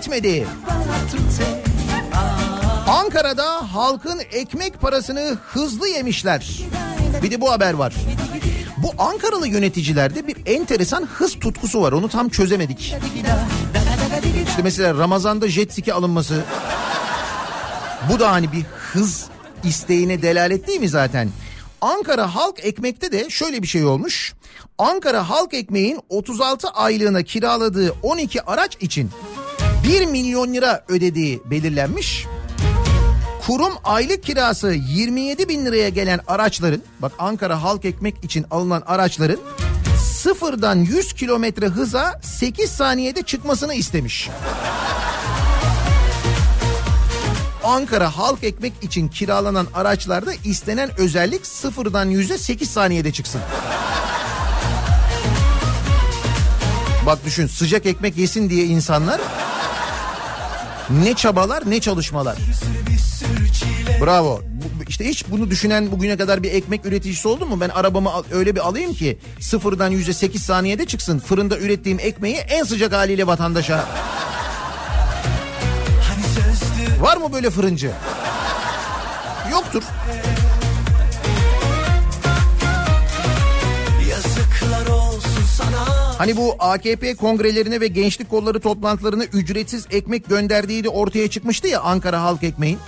[0.04, 1.64] Tutte
[2.88, 6.60] Ankara'da halkın ekmek parasını hızlı yemişler.
[7.24, 7.94] Bir de bu haber var.
[8.78, 11.92] Bu Ankaralı yöneticilerde bir enteresan hız tutkusu var.
[11.92, 12.96] Onu tam çözemedik.
[14.48, 16.44] İşte mesela Ramazan'da jet ski alınması.
[18.12, 19.26] Bu da hani bir hız
[19.64, 21.30] isteğine delalet değil mi zaten?
[21.82, 24.34] Ankara Halk Ekmek'te de şöyle bir şey olmuş.
[24.78, 29.12] Ankara Halk Ekmeğin 36 aylığına kiraladığı 12 araç için
[29.84, 32.26] 1 milyon lira ödediği belirlenmiş.
[33.48, 39.40] Kurum aylık kirası 27 bin liraya gelen araçların bak Ankara halk ekmek için alınan araçların
[39.98, 44.30] sıfırdan 100 kilometre hıza 8 saniyede çıkmasını istemiş.
[47.64, 53.42] Ankara halk ekmek için kiralanan araçlarda istenen özellik sıfırdan 100'e 8 saniyede çıksın.
[57.06, 59.22] Bak düşün sıcak ekmek yesin diye insanlar
[60.90, 62.38] ne çabalar ne çalışmalar.
[64.02, 64.42] Bravo.
[64.88, 67.62] İşte hiç bunu düşünen bugüne kadar bir ekmek üreticisi oldu mu?
[67.62, 71.20] Ben arabamı öyle bir alayım ki sıfırdan yüzde sekiz saniyede çıksın.
[71.20, 73.86] Fırında ürettiğim ekmeği en sıcak haliyle vatandaşa.
[77.02, 77.92] Var mı böyle fırıncı?
[79.52, 79.84] Yoktur.
[86.18, 91.82] Hani bu AKP kongrelerine ve gençlik kolları toplantılarına ücretsiz ekmek gönderdiği de ortaya çıkmıştı ya
[91.82, 92.80] Ankara halk ekmeğin.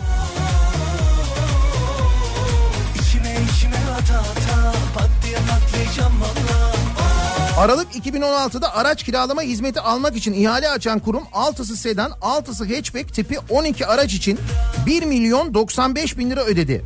[7.58, 13.40] Aralık 2016'da araç kiralama hizmeti almak için ihale açan kurum 6'sı sedan 6'sı hatchback tipi
[13.50, 14.40] 12 araç için
[14.86, 16.86] 1 milyon 95 bin lira ödedi.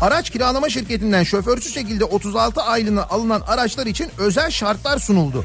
[0.00, 5.44] Araç kiralama şirketinden şoförsüz şekilde 36 aylığına alınan araçlar için özel şartlar sunuldu.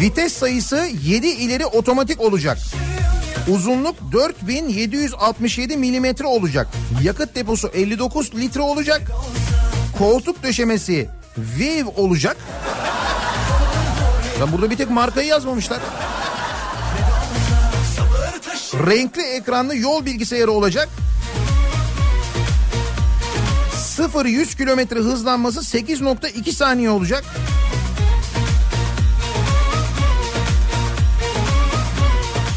[0.00, 2.58] Vites sayısı 7 ileri otomatik olacak.
[3.48, 6.68] Uzunluk 4767 milimetre olacak.
[7.02, 9.02] Yakıt deposu 59 litre olacak.
[9.98, 12.36] Koltuk döşemesi Viv olacak.
[14.40, 15.80] Ya burada bir tek markayı yazmamışlar.
[18.86, 20.88] Renkli ekranlı yol bilgisayarı olacak.
[23.98, 27.24] 0-100 kilometre hızlanması 8.2 saniye olacak.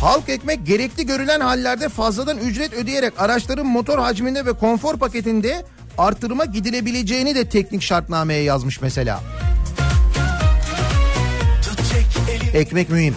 [0.07, 5.65] Halk ekmek gerekli görülen hallerde fazladan ücret ödeyerek araçların motor hacminde ve konfor paketinde
[5.97, 9.19] artırıma gidilebileceğini de teknik şartnameye yazmış mesela.
[12.53, 13.15] Ekmek mühim.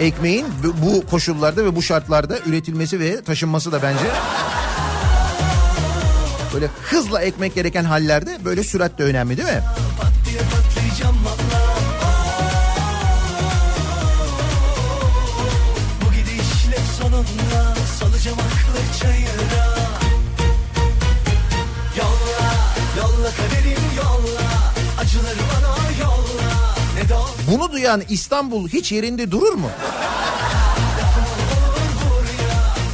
[0.00, 0.46] Ekmeğin
[0.82, 4.04] bu koşullarda ve bu şartlarda üretilmesi ve taşınması da bence
[6.54, 9.62] Böyle hızla ekmek gereken hallerde böyle sürat de önemli değil mi?
[27.50, 29.70] Bunu duyan İstanbul hiç yerinde durur mu?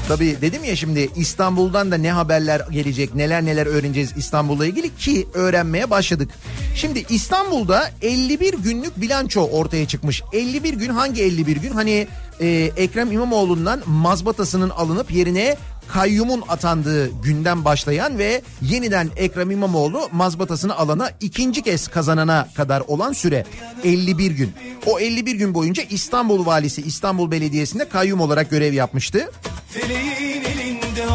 [0.08, 5.26] Tabii dedim ya şimdi İstanbul'dan da ne haberler gelecek, neler neler öğreneceğiz İstanbul'la ilgili ki
[5.34, 6.30] öğrenmeye başladık.
[6.74, 10.22] Şimdi İstanbul'da 51 günlük bilanço ortaya çıkmış.
[10.32, 11.70] 51 gün hangi 51 gün?
[11.70, 12.06] Hani
[12.40, 12.46] e,
[12.76, 15.56] Ekrem İmamoğlu'ndan mazbatasının alınıp yerine
[15.88, 23.12] kayyumun atandığı günden başlayan ve yeniden Ekrem İmamoğlu mazbatasını alana ikinci kez kazanana kadar olan
[23.12, 23.44] süre
[23.84, 24.52] 51 gün.
[24.86, 29.30] O 51 gün boyunca İstanbul Valisi İstanbul Belediyesi'nde kayyum olarak görev yapmıştı.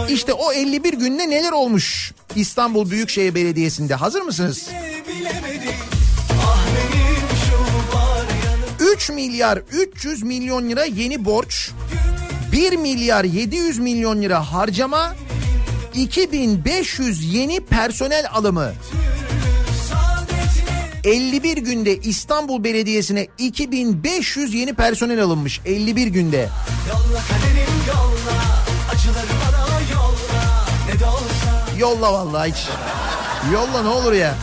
[0.09, 4.67] İşte o 51 günde neler olmuş İstanbul Büyükşehir Belediyesi'nde hazır mısınız?
[5.07, 5.73] bilemedim
[6.41, 11.71] Ah benim şu var yanım 3 milyar 300 milyon lira yeni borç,
[12.51, 15.15] 1 milyar 700 milyon lira harcama,
[15.93, 18.71] 2500 yeni personel alımı.
[21.03, 26.49] 51 günde İstanbul Belediyesi'ne 2500 yeni personel alınmış 51 günde.
[26.89, 27.69] Yolla kaderim
[32.13, 32.67] vallahi hiç.
[33.53, 34.35] Yolla ne olur ya.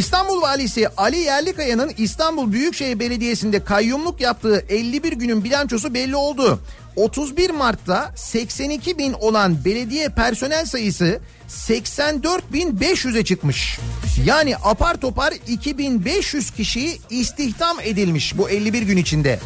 [0.00, 6.60] İstanbul Valisi Ali Yerlikaya'nın İstanbul Büyükşehir Belediyesi'nde kayyumluk yaptığı 51 günün bilançosu belli oldu.
[6.96, 13.78] 31 Mart'ta 82 bin olan belediye personel sayısı 84.500'e çıkmış.
[14.26, 19.40] Yani apar topar 2500 kişi istihdam edilmiş bu 51 gün içinde.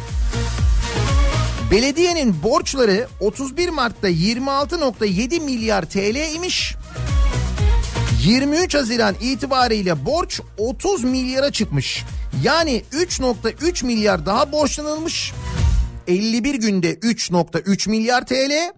[1.71, 6.75] Belediyenin borçları 31 Mart'ta 26.7 milyar TL imiş.
[8.25, 12.03] 23 Haziran itibariyle borç 30 milyara çıkmış.
[12.43, 15.33] Yani 3.3 milyar daha borçlanılmış.
[16.07, 18.73] 51 günde 3.3 milyar TL.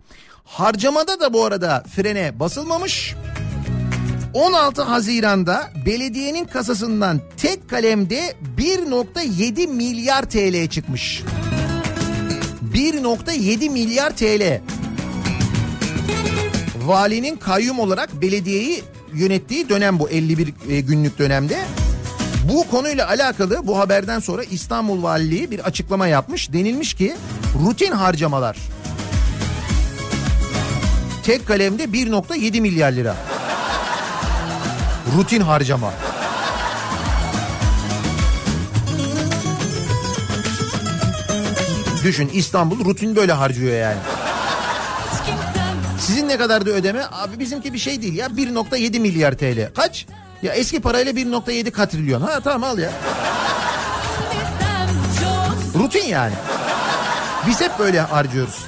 [0.45, 3.15] Harcamada da bu arada frene basılmamış.
[4.33, 11.23] 16 Haziran'da belediyenin kasasından tek kalemde 1.7 milyar TL çıkmış.
[12.73, 14.61] 1.7 milyar TL.
[16.85, 18.83] Valinin kayyum olarak belediyeyi
[19.17, 21.65] yönettiği dönem bu 51 e, günlük dönemde.
[22.53, 26.53] Bu konuyla alakalı bu haberden sonra İstanbul Valiliği bir açıklama yapmış.
[26.53, 27.15] Denilmiş ki
[27.65, 28.57] rutin harcamalar
[31.27, 33.15] tek kalemde 1.7 milyar lira.
[35.17, 35.93] Rutin harcama.
[42.03, 43.99] Düşün İstanbul rutin böyle harcıyor yani.
[46.07, 47.03] Sizin ne kadardı ödeme?
[47.11, 49.71] Abi bizimki bir şey değil ya 1.7 milyar TL.
[49.75, 50.05] Kaç?
[50.43, 52.21] Ya eski parayla 1.7 katrilyon.
[52.21, 52.91] Ha tamam al ya.
[55.75, 56.33] Rutin yani.
[57.47, 58.65] Biz hep böyle harcıyoruz.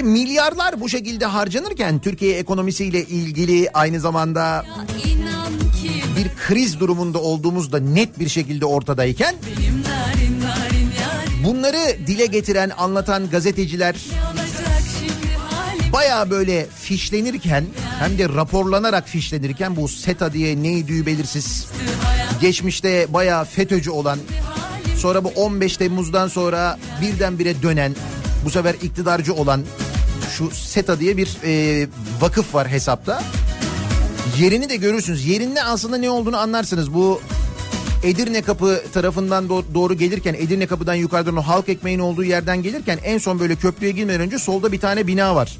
[0.00, 4.64] Böyle milyarlar bu şekilde harcanırken Türkiye ekonomisiyle ilgili aynı zamanda
[6.16, 9.34] bir kriz durumunda olduğumuz da net bir şekilde ortadayken
[11.44, 13.96] bunları dile getiren, anlatan gazeteciler
[15.92, 17.64] baya böyle fişlenirken
[17.98, 21.66] hem de raporlanarak fişlenirken bu SETA diye neydi belirsiz
[22.40, 24.18] geçmişte baya FETÖ'cü olan
[24.96, 27.94] sonra bu 15 Temmuz'dan sonra birdenbire dönen
[28.44, 29.62] bu sefer iktidarcı olan
[30.36, 31.86] şu SETA diye bir e,
[32.20, 33.22] vakıf var hesapta.
[34.38, 35.26] Yerini de görürsünüz.
[35.26, 36.94] Yerinde aslında ne olduğunu anlarsınız.
[36.94, 37.20] Bu
[38.04, 42.98] Edirne Kapı tarafından do- doğru gelirken Edirne Kapı'dan yukarıdan o halk ekmeğin olduğu yerden gelirken
[43.04, 45.58] en son böyle köprüye girmeden önce solda bir tane bina var.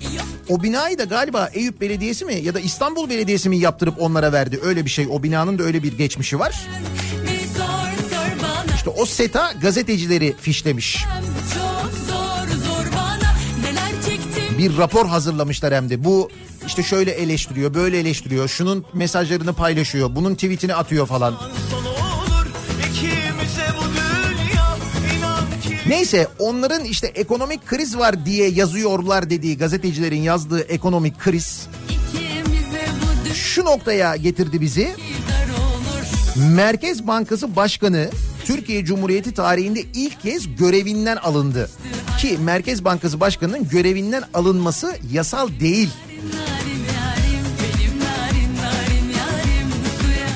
[0.49, 4.61] O binayı da galiba Eyüp Belediyesi mi ya da İstanbul Belediyesi mi yaptırıp onlara verdi.
[4.63, 5.07] Öyle bir şey.
[5.11, 6.67] O binanın da öyle bir geçmişi var.
[8.75, 11.05] İşte o SETA gazetecileri fişlemiş.
[11.55, 11.70] Çok
[14.61, 16.05] Bir rapor hazırlamışlar hem de.
[16.05, 16.31] Bu
[16.67, 18.49] işte şöyle eleştiriyor, böyle eleştiriyor.
[18.49, 21.35] Şunun mesajlarını paylaşıyor, bunun tweetini atıyor falan.
[25.87, 31.69] Neyse onların işte ekonomik kriz var diye yazıyorlar dediği gazetecilerin yazdığı ekonomik kriz
[33.35, 34.95] şu noktaya getirdi bizi.
[36.37, 38.11] Merkez Bankası Başkanı
[38.51, 41.71] Türkiye Cumhuriyeti tarihinde ilk kez görevinden alındı.
[42.19, 45.91] Ki Merkez Bankası Başkanı'nın görevinden alınması yasal değil.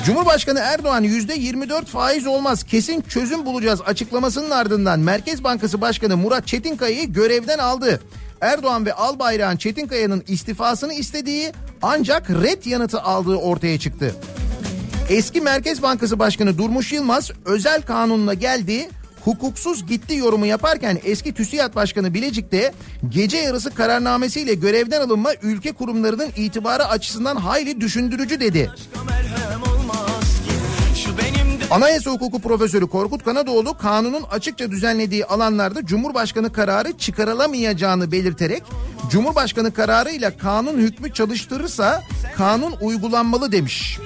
[0.05, 6.47] Cumhurbaşkanı Erdoğan yüzde 24 faiz olmaz kesin çözüm bulacağız açıklamasının ardından Merkez Bankası Başkanı Murat
[6.47, 8.01] Çetinkaya'yı görevden aldı.
[8.41, 11.51] Erdoğan ve Albayrak'ın Çetinkaya'nın istifasını istediği
[11.81, 14.15] ancak red yanıtı aldığı ortaya çıktı.
[15.09, 18.89] Eski Merkez Bankası Başkanı Durmuş Yılmaz özel kanunla geldi
[19.21, 22.73] hukuksuz gitti yorumu yaparken eski TÜSİAD Başkanı Bilecik'te
[23.09, 28.71] gece yarısı kararnamesiyle görevden alınma ülke kurumlarının itibarı açısından hayli düşündürücü dedi.
[31.71, 38.63] Anayasa Hukuku Profesörü Korkut Kanadoğlu kanunun açıkça düzenlediği alanlarda Cumhurbaşkanı kararı çıkarılamayacağını belirterek
[39.11, 42.03] Cumhurbaşkanı kararıyla kanun hükmü çalıştırırsa
[42.37, 43.99] kanun uygulanmalı demiş.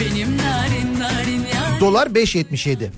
[0.00, 2.78] Benim narin narin yarim Dolar 5.77.
[2.80, 2.88] Ne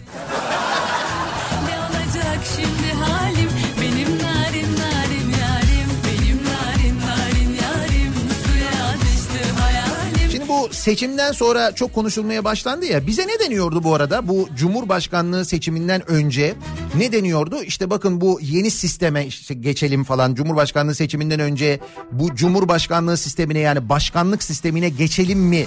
[1.79, 3.49] olacak şimdi halim
[3.81, 8.13] Benim narin narin yarim Benim narin narin yarim
[8.47, 13.07] Suya düştü hayalim Şimdi bu seçimden sonra çok konuşulmaya başlandı ya.
[13.07, 14.29] Bize ne deniyordu bu arada?
[14.29, 16.55] Bu Cumhurbaşkanlığı seçiminden önce
[16.95, 17.63] ne deniyordu?
[17.63, 20.35] İşte bakın bu yeni sisteme işte geçelim falan.
[20.35, 21.81] Cumhurbaşkanlığı seçiminden önce
[22.13, 25.67] bu Cumhurbaşkanlığı sistemine yani başkanlık sistemine geçelim mi?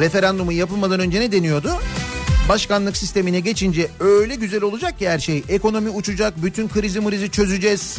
[0.00, 1.72] Referandumu yapılmadan önce ne deniyordu?
[2.48, 5.44] Başkanlık sistemine geçince öyle güzel olacak ki her şey.
[5.48, 7.96] Ekonomi uçacak, bütün krizi mrizi çözeceğiz.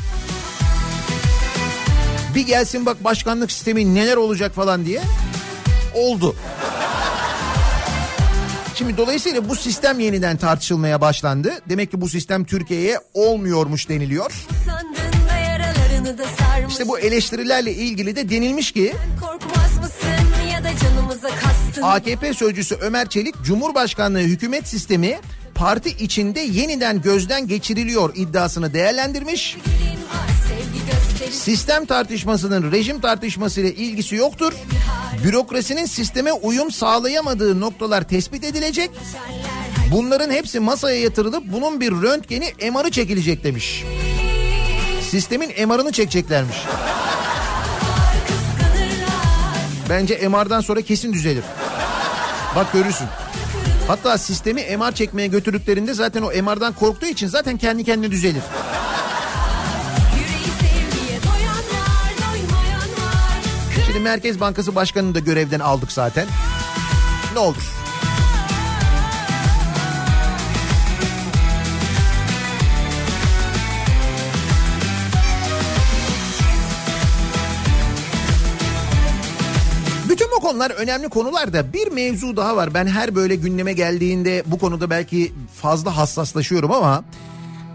[2.36, 5.02] Bir gelsin bak başkanlık sistemi neler olacak falan diye
[5.96, 6.36] oldu.
[8.76, 11.54] Şimdi dolayısıyla bu sistem yeniden tartışılmaya başlandı.
[11.70, 14.46] Demek ki bu sistem Türkiye'ye olmuyormuş deniliyor.
[16.70, 18.94] İşte bu eleştirilerle ilgili de denilmiş ki
[21.84, 25.20] AKP sözcüsü Ömer Çelik Cumhurbaşkanlığı hükümet sistemi
[25.56, 29.58] parti içinde yeniden gözden geçiriliyor iddiasını değerlendirmiş.
[31.32, 34.54] Sistem tartışmasının rejim tartışmasıyla ilgisi yoktur.
[35.24, 38.90] Bürokrasinin sisteme uyum sağlayamadığı noktalar tespit edilecek.
[39.92, 43.84] Bunların hepsi masaya yatırılıp bunun bir röntgeni MR'ı çekilecek demiş.
[45.10, 46.58] Sistemin MR'ını çekeceklermiş.
[49.90, 51.44] Bence MR'dan sonra kesin düzelir.
[52.56, 53.08] Bak görürsün.
[53.88, 58.44] Hatta sistemi MR çekmeye götürdüklerinde zaten o MR'dan korktuğu için zaten kendi kendine düzelir.
[63.86, 66.28] Şimdi Merkez Bankası Başkanı'nı da görevden aldık zaten.
[67.34, 67.81] Ne olur?
[80.42, 82.74] Konular önemli konular da bir mevzu daha var.
[82.74, 85.32] Ben her böyle gündeme geldiğinde bu konuda belki
[85.62, 87.04] fazla hassaslaşıyorum ama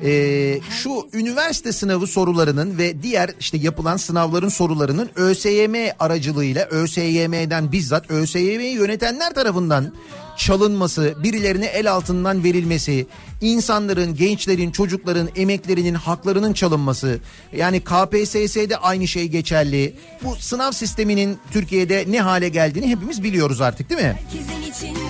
[0.02, 8.10] ee, şu üniversite sınavı sorularının ve diğer işte yapılan sınavların sorularının ÖSYM aracılığıyla ÖSYM'den bizzat
[8.10, 9.92] ÖSYM'yi yönetenler tarafından
[10.36, 13.06] çalınması, birilerine el altından verilmesi,
[13.40, 17.18] insanların, gençlerin, çocukların emeklerinin haklarının çalınması.
[17.52, 19.94] Yani KPSS'de aynı şey geçerli.
[20.24, 24.18] Bu sınav sisteminin Türkiye'de ne hale geldiğini hepimiz biliyoruz artık değil mi?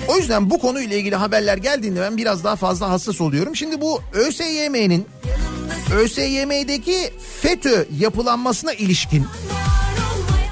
[0.07, 3.55] O yüzden bu konuyla ilgili haberler geldiğinde ben biraz daha fazla hassas oluyorum.
[3.55, 5.05] Şimdi bu ÖSYM'nin
[5.95, 9.25] ÖSYM'deki FETÖ yapılanmasına ilişkin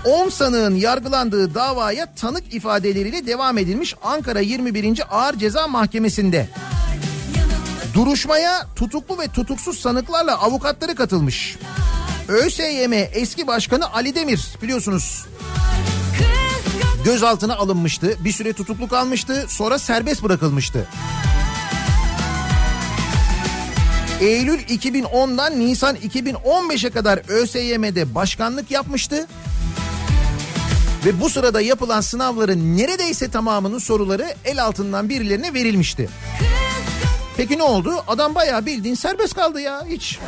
[0.06, 5.02] 10 sanığın yargılandığı davaya tanık ifadeleriyle devam edilmiş Ankara 21.
[5.10, 6.50] Ağır Ceza Mahkemesi'nde.
[7.94, 11.58] Duruşmaya tutuklu ve tutuksuz sanıklarla avukatları katılmış.
[12.28, 15.26] ÖSYM eski başkanı Ali Demir biliyorsunuz
[17.06, 18.16] gözaltına alınmıştı.
[18.26, 19.46] Bir süre tutukluk almıştı.
[19.48, 20.88] Sonra serbest bırakılmıştı.
[24.22, 29.28] Eylül 2010'dan Nisan 2015'e kadar ÖSYM'de başkanlık yapmıştı.
[31.06, 36.10] Ve bu sırada yapılan sınavların neredeyse tamamının soruları el altından birilerine verilmişti.
[37.38, 38.04] Peki ne oldu?
[38.08, 40.20] Adam bayağı bildiğin serbest kaldı ya hiç.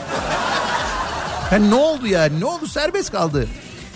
[1.52, 2.40] Yani ne oldu yani?
[2.40, 2.68] Ne oldu?
[2.68, 3.48] Serbest kaldı.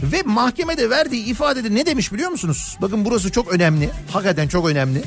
[0.04, 2.78] Ve mahkemede verdiği ifadede ne demiş biliyor musunuz?
[2.82, 3.90] Bakın burası çok önemli.
[4.12, 5.04] Hakikaten çok önemli.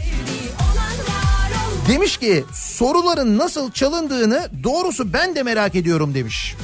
[1.88, 6.54] Demiş ki soruların nasıl çalındığını doğrusu ben de merak ediyorum demiş.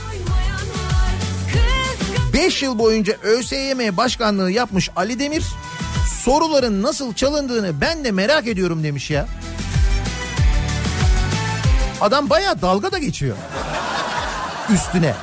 [2.40, 5.44] 5 yıl boyunca ÖSYM başkanlığı yapmış Ali Demir
[6.24, 9.28] soruların nasıl çalındığını ben de merak ediyorum demiş ya.
[12.00, 13.36] Adam bayağı dalga da geçiyor.
[14.74, 15.14] Üstüne.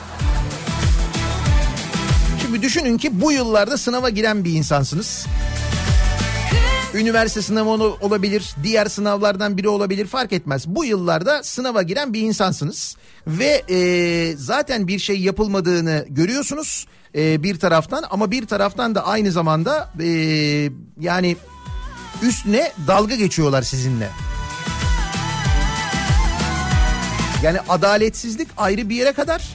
[2.42, 5.26] Şimdi düşünün ki bu yıllarda sınava giren bir insansınız.
[6.94, 10.68] Üniversite sınavı ol- olabilir, diğer sınavlardan biri olabilir fark etmez.
[10.68, 12.98] Bu yıllarda sınava giren bir insansınız
[13.28, 16.88] ve e, zaten bir şey yapılmadığını görüyorsunuz
[17.18, 20.08] e, bir taraftan ama bir taraftan da aynı zamanda e,
[21.00, 21.38] yani
[22.22, 24.10] üstüne dalga geçiyorlar sizinle.
[27.44, 29.48] Yani adaletsizlik ayrı bir yere kadar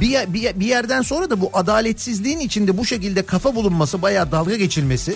[0.00, 4.56] bir, bir, bir yerden sonra da bu adaletsizliğin içinde bu şekilde kafa bulunması bayağı dalga
[4.56, 5.14] geçilmesi.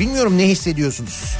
[0.00, 1.36] Bilmiyorum ne hissediyorsunuz.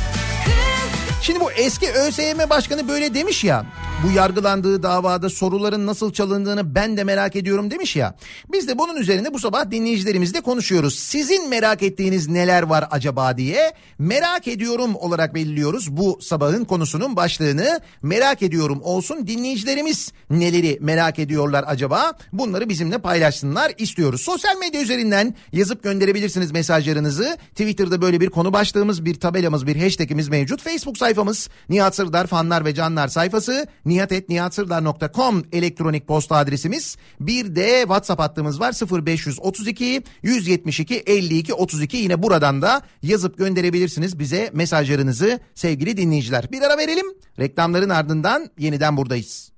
[1.23, 3.67] Şimdi bu eski ÖSYM başkanı böyle demiş ya.
[4.07, 8.15] Bu yargılandığı davada soruların nasıl çalındığını ben de merak ediyorum demiş ya.
[8.53, 10.99] Biz de bunun üzerine bu sabah dinleyicilerimizle konuşuyoruz.
[10.99, 15.97] Sizin merak ettiğiniz neler var acaba diye merak ediyorum olarak belirliyoruz.
[15.97, 19.27] Bu sabahın konusunun başlığını merak ediyorum olsun.
[19.27, 22.13] Dinleyicilerimiz neleri merak ediyorlar acaba?
[22.33, 24.21] Bunları bizimle paylaşsınlar istiyoruz.
[24.21, 27.37] Sosyal medya üzerinden yazıp gönderebilirsiniz mesajlarınızı.
[27.51, 30.63] Twitter'da böyle bir konu başlığımız, bir tabelamız, bir hashtagimiz mevcut.
[30.63, 36.97] Facebook sayfamız Nihat Sırdar fanlar ve canlar sayfası nihatetnihatsırdar.com elektronik posta adresimiz.
[37.21, 38.75] Bir de WhatsApp hattımız var
[39.07, 46.53] 0532 172 52 32 yine buradan da yazıp gönderebilirsiniz bize mesajlarınızı sevgili dinleyiciler.
[46.53, 47.07] Bir ara verelim.
[47.39, 49.53] Reklamların ardından yeniden buradayız.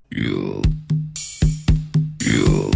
[2.24, 2.73] Kafa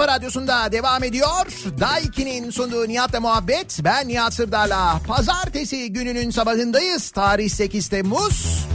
[0.00, 1.46] kafa radyosunda devam ediyor.
[1.80, 3.78] Daiki'nin sunduğu Nihat'la muhabbet.
[3.84, 5.00] Ben Nihat Sırdar'la.
[5.06, 7.10] Pazartesi gününün sabahındayız.
[7.10, 8.66] Tarih 8 Temmuz.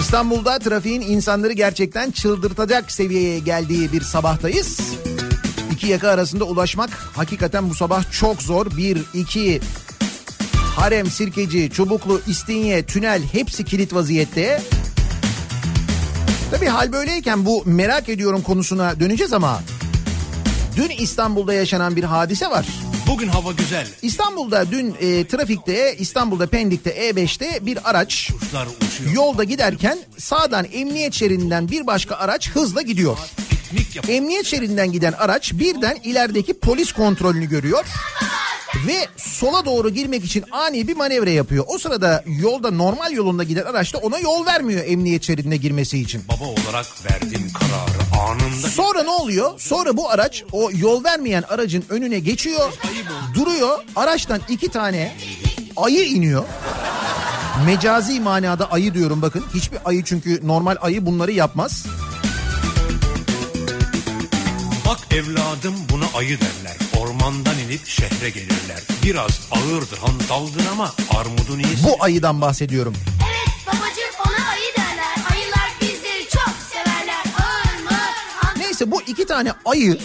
[0.00, 4.80] İstanbul'da trafiğin insanları gerçekten çıldırtacak seviyeye geldiği bir sabahtayız.
[5.72, 8.66] İki yaka arasında ulaşmak hakikaten bu sabah çok zor.
[8.76, 9.60] Bir, iki,
[10.76, 14.62] Harem, Sirkeci, Çubuklu, İstinye, Tünel hepsi kilit vaziyette.
[16.50, 19.62] Tabii hal böyleyken bu merak ediyorum konusuna döneceğiz ama
[20.76, 22.66] dün İstanbul'da yaşanan bir hadise var.
[23.06, 23.86] Bugün hava güzel.
[24.02, 28.30] İstanbul'da dün e, trafikte İstanbul'da Pendik'te E5'te bir araç
[29.12, 33.18] yolda giderken sağdan emniyet şeridinden bir başka araç hızla gidiyor.
[34.08, 37.84] Emniyet şeridinden giden araç birden ilerideki polis kontrolünü görüyor.
[38.86, 41.64] Ve sola doğru girmek için ani bir manevra yapıyor.
[41.68, 46.22] O sırada yolda normal yolunda giden araç da ona yol vermiyor emniyet şeridine girmesi için.
[46.28, 49.60] Baba olarak verdiğim kararı anında Sonra ne oluyor?
[49.60, 52.72] Sonra bu araç o yol vermeyen aracın önüne geçiyor.
[53.34, 53.78] Duruyor.
[53.96, 55.16] Araçtan iki tane
[55.76, 56.44] ayı iniyor.
[57.66, 59.44] Mecazi manada ayı diyorum bakın.
[59.54, 61.86] Hiçbir ayı çünkü normal ayı bunları yapmaz.
[64.86, 66.76] Bak evladım buna ayı derler.
[67.06, 68.82] Ormandan inip şehre gelirler.
[69.02, 71.84] Biraz ağırdır hantaldır ama armudun iyisi.
[71.84, 72.94] Bu ayıdan bahsediyorum.
[73.28, 73.35] Evet
[78.76, 79.98] Neyse bu iki tane ayı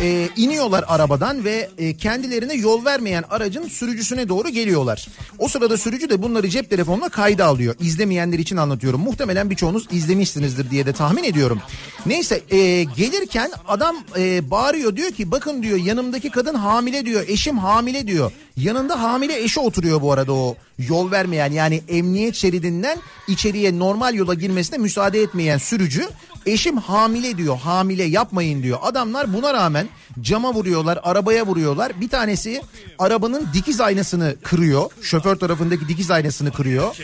[0.00, 5.08] e, iniyorlar arabadan ve e, kendilerine yol vermeyen aracın sürücüsüne doğru geliyorlar.
[5.38, 7.74] O sırada sürücü de bunları cep telefonuna kayda alıyor.
[7.80, 9.00] İzlemeyenler için anlatıyorum.
[9.00, 11.60] Muhtemelen birçoğunuz izlemişsinizdir diye de tahmin ediyorum.
[12.06, 17.58] Neyse e, gelirken adam e, bağırıyor diyor ki bakın diyor yanımdaki kadın hamile diyor eşim
[17.58, 18.32] hamile diyor.
[18.56, 22.98] Yanında hamile eşi oturuyor bu arada o yol vermeyen yani emniyet şeridinden
[23.28, 26.08] içeriye normal yola girmesine müsaade etmeyen sürücü
[26.46, 28.78] eşim hamile diyor hamile yapmayın diyor.
[28.82, 29.88] Adamlar buna rağmen
[30.20, 32.62] cama vuruyorlar arabaya vuruyorlar bir tanesi
[32.98, 36.96] arabanın dikiz aynasını kırıyor şoför tarafındaki dikiz aynasını kırıyor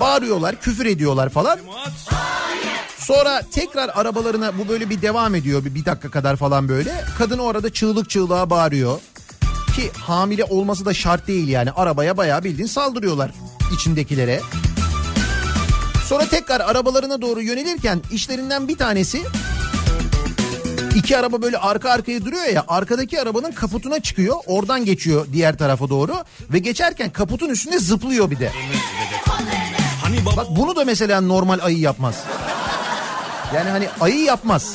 [0.00, 1.58] bağırıyorlar küfür ediyorlar falan.
[2.98, 7.04] Sonra tekrar arabalarına bu böyle bir devam ediyor bir, bir dakika kadar falan böyle.
[7.18, 9.00] Kadın orada çığlık çığlığa bağırıyor.
[9.76, 13.32] Ki hamile olması da şart değil yani arabaya bayağı bildiğin saldırıyorlar
[13.74, 14.40] içindekilere.
[16.06, 19.22] Sonra tekrar arabalarına doğru yönelirken işlerinden bir tanesi
[20.94, 25.88] iki araba böyle arka arkaya duruyor ya arkadaki arabanın kaputuna çıkıyor oradan geçiyor diğer tarafa
[25.88, 26.14] doğru
[26.52, 28.52] ve geçerken kaputun üstünde zıplıyor bir de.
[30.02, 32.14] Hani Bak bunu da mesela normal ayı yapmaz.
[33.54, 34.74] Yani hani ayı yapmaz.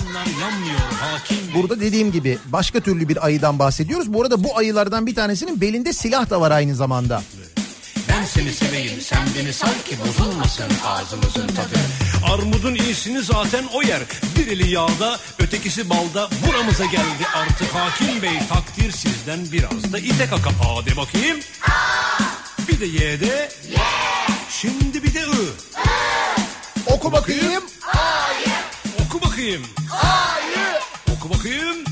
[1.56, 4.14] Burada dediğim gibi başka türlü bir ayıdan bahsediyoruz.
[4.14, 7.22] Bu arada bu ayılardan bir tanesinin belinde silah da var aynı zamanda.
[8.12, 11.80] Ben seni seveyim sen beni sar ki bozulmasın ağzımızın tadı.
[12.34, 14.02] Armudun iyisini zaten o yer.
[14.38, 18.40] Bir eli yağda ötekisi balda buramıza geldi artık hakim bey.
[18.50, 21.40] Takdir sizden biraz da ite kaka A de bakayım.
[22.68, 23.52] Bir de Y de.
[24.50, 25.50] Şimdi bir de I.
[26.88, 27.64] Oku bakayım.
[29.06, 29.62] Oku bakayım.
[31.12, 31.86] Oku bakayım.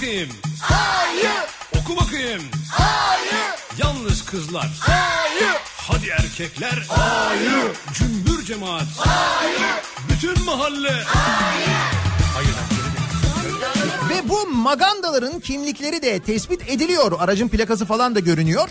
[0.00, 0.28] bakayım.
[0.60, 1.46] Hayır.
[1.80, 2.42] Oku bakayım.
[2.70, 3.40] Hayır.
[3.78, 4.70] Yalnız kızlar.
[4.80, 5.56] Hayır.
[5.76, 6.86] Hadi erkekler.
[6.88, 7.72] Hayır.
[7.94, 8.82] Cümbür cemaat.
[8.96, 9.60] Hayır.
[10.10, 10.92] Bütün mahalle.
[11.06, 11.78] Hayır.
[12.34, 12.54] Hayır.
[14.10, 17.12] Ve bu magandaların kimlikleri de tespit ediliyor.
[17.18, 18.68] Aracın plakası falan da görünüyor.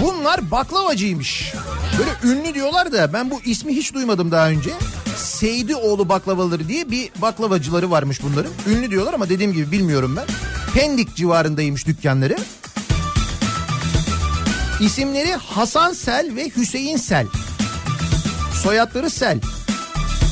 [0.00, 1.52] Bunlar baklavacıymış.
[1.98, 4.70] Böyle ünlü diyorlar da ben bu ismi hiç duymadım daha önce.
[5.16, 8.52] Seydioğlu baklavaları diye bir baklavacıları varmış bunların.
[8.66, 10.26] Ünlü diyorlar ama dediğim gibi bilmiyorum ben.
[10.74, 12.36] Pendik civarındaymış dükkanları.
[14.82, 17.26] İsimleri Hasan Sel ve Hüseyin Sel.
[18.62, 19.40] Soyadları Sel.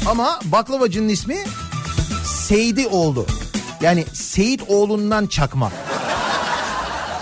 [0.07, 1.37] Ama baklavacının ismi
[2.25, 3.27] Seydioğlu.
[3.81, 5.73] Yani Seyit oğlundan çakma.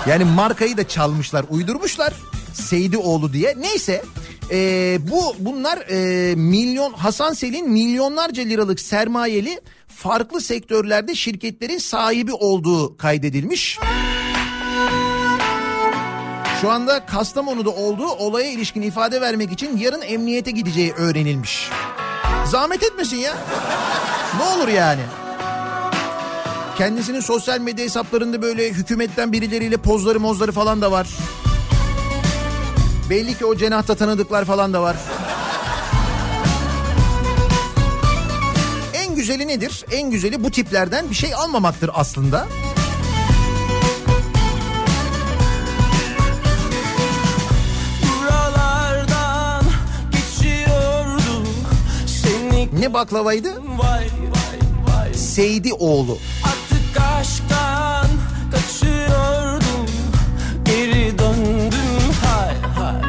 [0.08, 2.14] Yani markayı da çalmışlar, uydurmuşlar.
[2.52, 3.54] Seydioğlu diye.
[3.58, 4.04] Neyse
[4.50, 12.96] ee, bu bunlar ee, milyon Hasan Sel'in milyonlarca liralık sermayeli farklı sektörlerde şirketlerin sahibi olduğu
[12.96, 13.78] kaydedilmiş.
[16.60, 21.70] Şu anda Kastamonu'da olduğu olaya ilişkin ifade vermek için yarın emniyete gideceği öğrenilmiş.
[22.46, 23.34] Zahmet etmesin ya.
[24.36, 25.00] Ne olur yani.
[26.78, 31.08] Kendisinin sosyal medya hesaplarında böyle hükümetten birileriyle pozları mozları falan da var.
[33.10, 34.96] Belli ki o cenahta tanıdıklar falan da var.
[38.94, 39.84] En güzeli nedir?
[39.92, 42.46] En güzeli bu tiplerden bir şey almamaktır aslında.
[52.72, 53.48] Ne baklavaydı?
[53.78, 54.58] vay vay
[54.96, 56.18] vay Seydi oğlu.
[56.44, 58.06] Artık aşktan
[58.52, 59.86] kaçıyordum
[60.64, 62.54] Geri döndüm hay
[62.84, 63.02] hay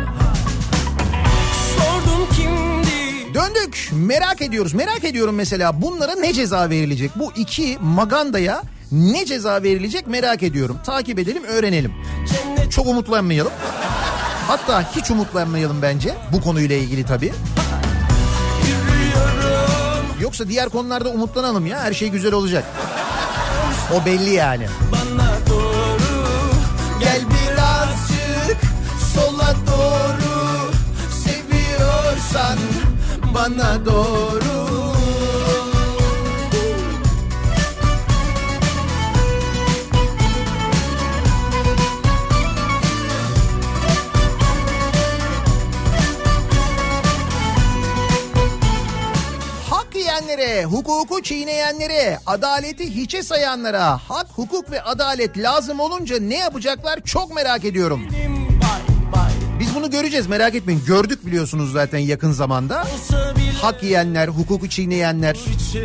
[1.78, 3.90] Sordum kimdi Döndük.
[3.94, 4.74] Merak ediyoruz.
[4.74, 7.12] Merak ediyorum mesela bunlara ne ceza verilecek?
[7.16, 10.78] Bu iki magandaya ne ceza verilecek merak ediyorum.
[10.86, 11.94] Takip edelim, öğrenelim.
[12.30, 13.52] cennet Çok umutlanmayalım.
[14.48, 17.34] Hatta hiç umutlanmayalım bence bu konuyla ilgili tabii.
[20.30, 22.64] Yoksa diğer konularda umutlanalım ya her şey güzel olacak.
[23.94, 24.68] O belli yani.
[24.92, 26.20] bana doğru
[27.00, 28.62] Gel birazcık
[29.16, 30.72] sola doğru
[31.24, 32.58] seviyorsan
[33.34, 34.39] bana doğru.
[50.30, 57.00] Hak yiyenlere, hukuku çiğneyenlere, adaleti hiçe sayanlara hak, hukuk ve adalet lazım olunca ne yapacaklar
[57.06, 58.02] çok merak ediyorum.
[59.60, 60.84] Biz bunu göreceğiz merak etmeyin.
[60.88, 62.88] Gördük biliyorsunuz zaten yakın zamanda.
[63.62, 65.38] Hak yiyenler, hukuku çiğneyenler,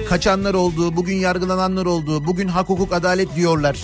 [0.09, 3.79] kaçanlar oldu, bugün yargılananlar oldu, bugün hak, hukuk, adalet diyorlar.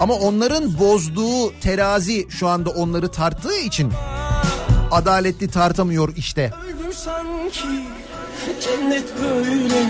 [0.00, 3.92] Ama onların bozduğu terazi şu anda onları tarttığı için
[4.90, 6.52] adaletli tartamıyor işte.
[6.64, 7.86] Öldüm sanki
[8.60, 9.82] cennet böyle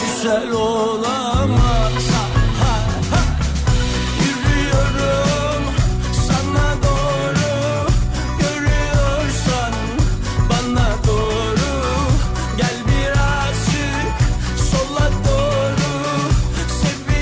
[0.00, 1.70] güzel olamaz.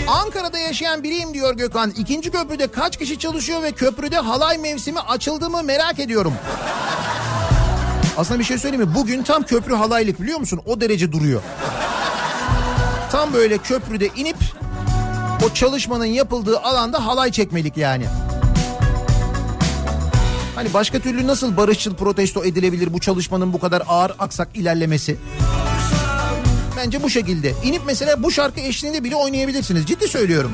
[0.08, 1.90] Ankara'da yaşayan biriyim diyor Gökhan.
[1.90, 6.34] İkinci köprüde kaç kişi çalışıyor ve köprüde halay mevsimi açıldı mı merak ediyorum.
[8.18, 8.94] Aslında bir şey söyleyeyim mi?
[8.94, 10.60] Bugün tam köprü halaylık biliyor musun?
[10.66, 11.42] O derece duruyor.
[13.12, 14.36] Tam böyle köprüde inip
[15.46, 18.06] o çalışmanın yapıldığı alanda halay çekmelik yani.
[20.54, 25.16] Hani başka türlü nasıl barışçıl protesto edilebilir bu çalışmanın bu kadar ağır aksak ilerlemesi?
[26.76, 27.54] Bence bu şekilde.
[27.64, 29.86] İnip mesela bu şarkı eşliğinde bile oynayabilirsiniz.
[29.86, 30.52] Ciddi söylüyorum.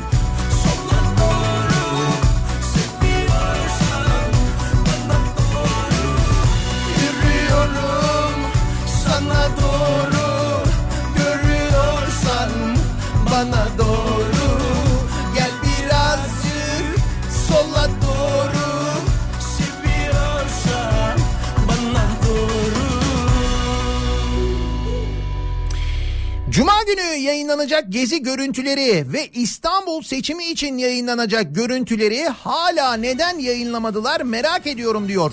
[26.87, 35.09] Günü yayınlanacak gezi görüntüleri ve İstanbul seçimi için yayınlanacak görüntüleri hala neden yayınlamadılar merak ediyorum
[35.09, 35.33] diyor.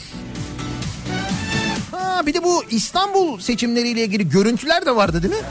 [1.91, 5.41] Ha bir de bu İstanbul seçimleriyle ilgili görüntüler de vardı değil mi?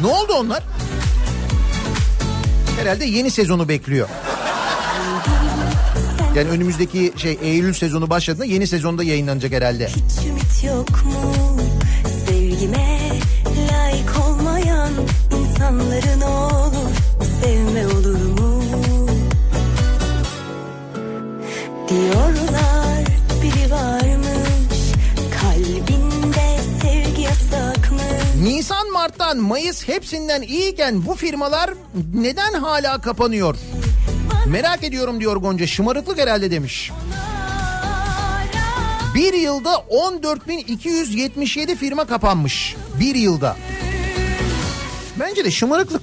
[0.00, 0.62] Ne oldu onlar?
[2.78, 4.08] Herhalde yeni sezonu bekliyor.
[6.36, 9.88] Yani önümüzdeki şey Eylül sezonu başladığında yeni sezonda yayınlanacak herhalde.
[9.88, 11.58] Hiç ümit yok mu
[12.26, 12.98] sevgime
[15.62, 16.90] insanların olur
[17.42, 18.62] sevme olur mu?
[21.88, 23.04] Diyorlar
[23.42, 24.92] biri varmış
[25.40, 28.02] kalbinde sevgi yasakmış.
[28.42, 31.70] Nisan, Mart'tan, Mayıs hepsinden iyiken bu firmalar
[32.14, 33.56] neden hala kapanıyor?
[34.46, 36.90] Merak ediyorum diyor Gonca şımarıklık herhalde demiş.
[39.14, 42.76] Bir yılda 14.277 firma kapanmış.
[43.00, 43.56] Bir yılda.
[45.22, 46.02] Bence de şımarıklık.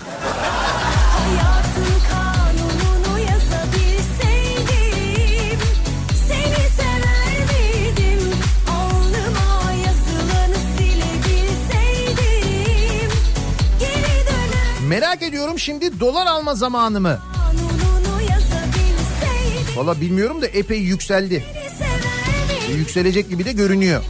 [14.87, 17.19] Merak ediyorum şimdi dolar alma zamanı mı?
[19.75, 21.45] Valla bilmiyorum da epey yükseldi.
[22.77, 24.03] Yükselecek gibi de görünüyor.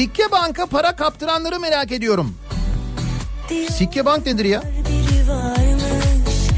[0.00, 2.34] Sikke banka para kaptıranları merak ediyorum.
[3.70, 4.62] Sikke bank nedir ya?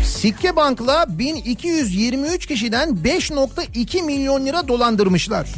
[0.04, 5.48] Sikke Bank'la 1223 kişiden 5.2 milyon lira dolandırmışlar.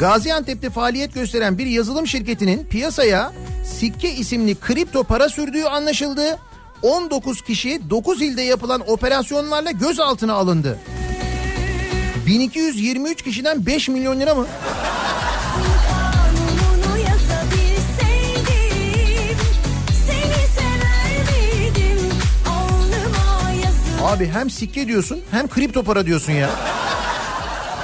[0.00, 3.32] Gaziantep'te faaliyet gösteren bir yazılım şirketinin piyasaya
[3.64, 6.38] Sikke isimli kripto para sürdüğü anlaşıldı.
[6.82, 10.78] 19 kişi 9 ilde yapılan operasyonlarla gözaltına alındı.
[12.26, 14.46] 1223 kişiden 5 milyon lira mı?
[24.04, 26.50] Abi hem sikke diyorsun hem kripto para diyorsun ya.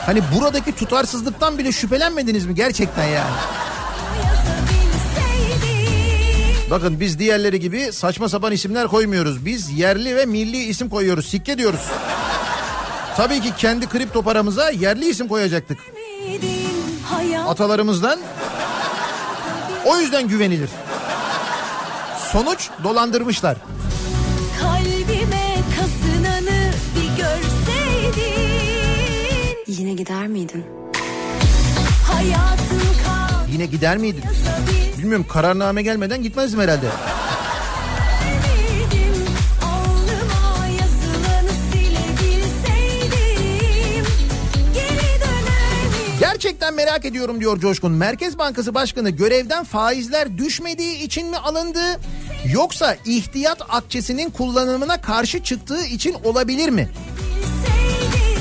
[0.06, 3.34] Hani buradaki tutarsızlıktan bile şüphelenmediniz mi gerçekten yani?
[6.70, 9.46] Bakın biz diğerleri gibi saçma sapan isimler koymuyoruz.
[9.46, 11.26] Biz yerli ve milli isim koyuyoruz.
[11.28, 11.80] Sikke diyoruz.
[13.16, 15.78] Tabii ki kendi kripto paramıza yerli isim koyacaktık.
[17.48, 18.18] Atalarımızdan.
[19.84, 20.70] O yüzden güvenilir.
[22.32, 23.56] Sonuç dolandırmışlar.
[29.66, 30.64] Yine gider miydin?
[33.52, 34.24] Yine gider miydin?
[34.98, 36.86] Bilmiyorum kararname gelmeden gitmezdim herhalde.
[46.20, 47.92] Gerçekten merak ediyorum diyor Coşkun.
[47.92, 52.00] Merkez Bankası Başkanı görevden faizler düşmediği için mi alındı?
[52.52, 56.88] Yoksa ihtiyat akçesinin kullanımına karşı çıktığı için olabilir mi?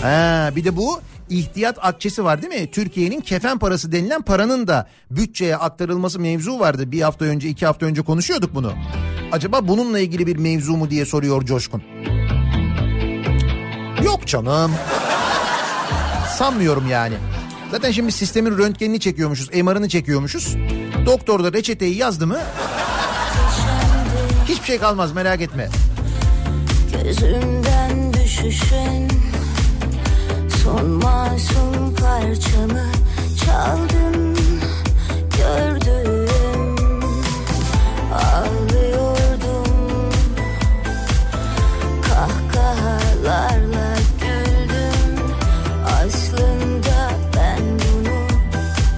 [0.02, 2.72] Ha, bir de bu ihtiyat akçesi var değil mi?
[2.72, 6.92] Türkiye'nin kefen parası denilen paranın da bütçeye aktarılması mevzu vardı.
[6.92, 8.74] Bir hafta önce iki hafta önce konuşuyorduk bunu.
[9.32, 11.84] Acaba bununla ilgili bir mevzu mu diye soruyor Coşkun.
[14.04, 14.72] Yok canım.
[16.38, 17.16] Sanmıyorum yani.
[17.72, 20.56] Zaten şimdi sistemin röntgenini çekiyormuşuz, MR'ını çekiyormuşuz.
[21.06, 22.40] Doktor da reçeteyi yazdı mı
[24.48, 25.70] hiçbir şey kalmaz merak etme.
[27.04, 29.15] Gözümden düşüşün
[30.76, 32.92] Son masum parçamı
[33.46, 34.38] çaldın
[35.38, 36.76] Gördüm
[38.14, 40.12] Ağlıyordum
[42.02, 45.26] Kahkahalarla güldüm
[45.86, 48.28] Aslında ben bunu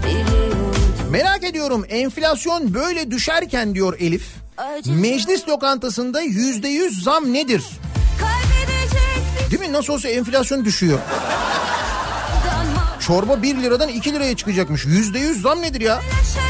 [0.06, 4.28] biliyordum Merak ediyorum enflasyon böyle düşerken diyor Elif.
[4.86, 7.64] Meclis lokantasında yüzde yüz zam nedir?
[9.52, 9.74] Değil mi?
[9.74, 11.00] Nasıl olsa enflasyon düşüyor.
[13.08, 14.86] Çorba 1 liradan 2 liraya çıkacakmış.
[14.86, 16.02] Yüzde yüz zam nedir ya?
[16.02, 16.48] Şey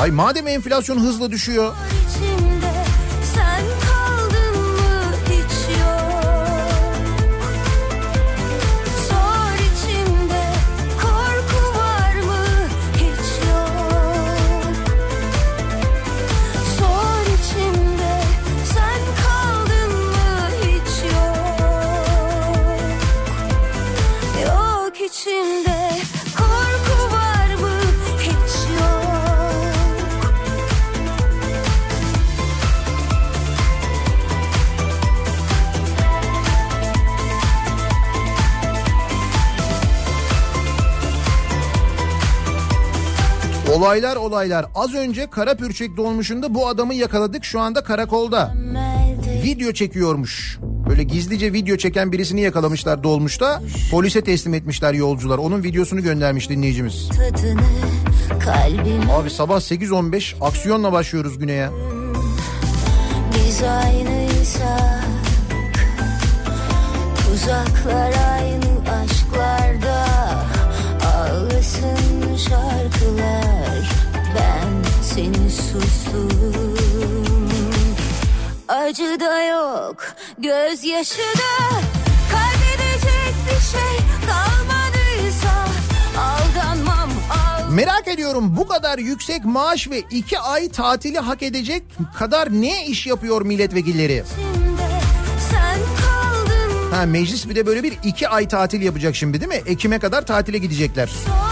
[0.00, 1.74] Ay madem enflasyon hızla düşüyor.
[43.82, 44.66] Olaylar olaylar.
[44.74, 47.44] Az önce Karapürçek dolmuşunda bu adamı yakaladık.
[47.44, 48.54] Şu anda karakolda.
[49.44, 50.58] Video çekiyormuş.
[50.88, 53.62] Böyle gizlice video çeken birisini yakalamışlar dolmuşta.
[53.90, 55.38] Polise teslim etmişler yolcular.
[55.38, 57.08] Onun videosunu göndermiş dinleyicimiz.
[59.10, 61.70] Abi sabah 8.15 aksiyonla başlıyoruz güne ya.
[63.34, 65.04] biz aynıysak
[67.34, 68.61] Uzaklar aynı
[72.48, 73.90] şarkılar
[74.34, 76.74] Ben seni sustum
[78.68, 80.04] Acı da yok
[80.38, 81.68] gözyaşı da
[82.32, 85.66] Kaybedecek bir şey kalmadıysa
[86.18, 87.10] Aldanmam
[87.70, 91.82] Merak ediyorum bu kadar yüksek maaş ve iki ay tatili hak edecek
[92.18, 94.24] kadar ne iş yapıyor milletvekilleri?
[96.94, 99.62] Ha meclis bir de böyle bir iki ay tatil yapacak şimdi değil mi?
[99.66, 101.06] Ekim'e kadar tatile gidecekler.
[101.06, 101.51] Son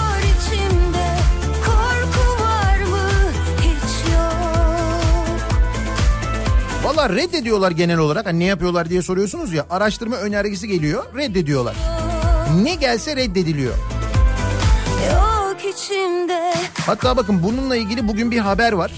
[6.84, 8.26] Valla reddediyorlar genel olarak.
[8.26, 9.66] Hani ne yapıyorlar diye soruyorsunuz ya.
[9.70, 11.76] Araştırma önergesi geliyor reddediyorlar.
[12.62, 13.74] Ne gelse reddediliyor.
[15.12, 16.54] Yok içimde
[16.86, 18.92] Hatta bakın bununla ilgili bugün bir haber var.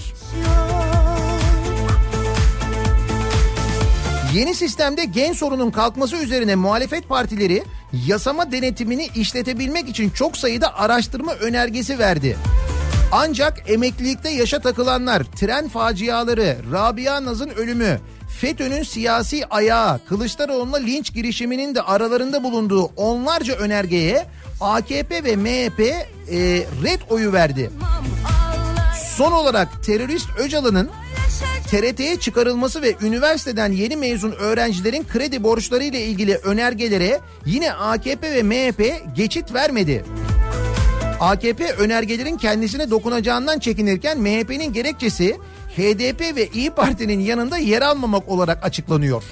[4.33, 7.63] Yeni sistemde gen sorunun kalkması üzerine muhalefet partileri
[8.07, 12.37] yasama denetimini işletebilmek için çok sayıda araştırma önergesi verdi.
[13.15, 17.99] Ancak emeklilikte yaşa takılanlar, tren faciaları, Rabia Naz'ın ölümü,
[18.39, 24.25] FETÖ'nün siyasi ayağı, Kılıçdaroğlu'na linç girişiminin de aralarında bulunduğu onlarca önergeye
[24.61, 26.05] AKP ve MHP e,
[26.83, 27.69] red oyu verdi.
[29.15, 30.89] Son olarak terörist Öcalan'ın
[31.71, 38.43] TRT'ye çıkarılması ve üniversiteden yeni mezun öğrencilerin kredi borçları ile ilgili önergelere yine AKP ve
[38.43, 40.05] MHP geçit vermedi.
[41.23, 45.37] AKP önergelerin kendisine dokunacağından çekinirken MHP'nin gerekçesi
[45.77, 49.23] HDP ve İyi Parti'nin yanında yer almamak olarak açıklanıyor.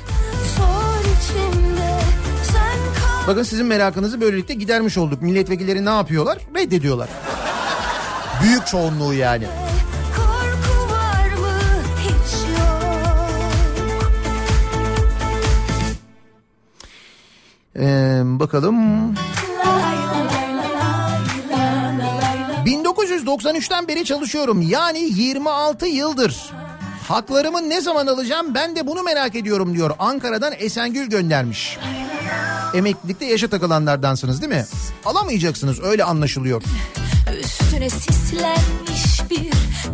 [3.27, 5.21] Bakın sizin merakınızı böylelikle gidermiş olduk.
[5.21, 6.37] Milletvekilleri ne yapıyorlar?
[6.55, 7.09] Reddediyorlar.
[8.43, 9.45] Büyük çoğunluğu yani.
[17.75, 19.13] Ee, bakalım.
[23.37, 24.61] 1993'ten beri çalışıyorum.
[24.61, 26.35] Yani 26 yıldır.
[27.07, 29.91] Haklarımı ne zaman alacağım ben de bunu merak ediyorum diyor.
[29.99, 31.77] Ankara'dan Esengül göndermiş.
[32.73, 34.65] Emeklilikte yaşa takılanlardansınız değil mi?
[35.05, 36.63] Alamayacaksınız öyle anlaşılıyor.
[37.43, 39.51] Üstüne sislenmiş bir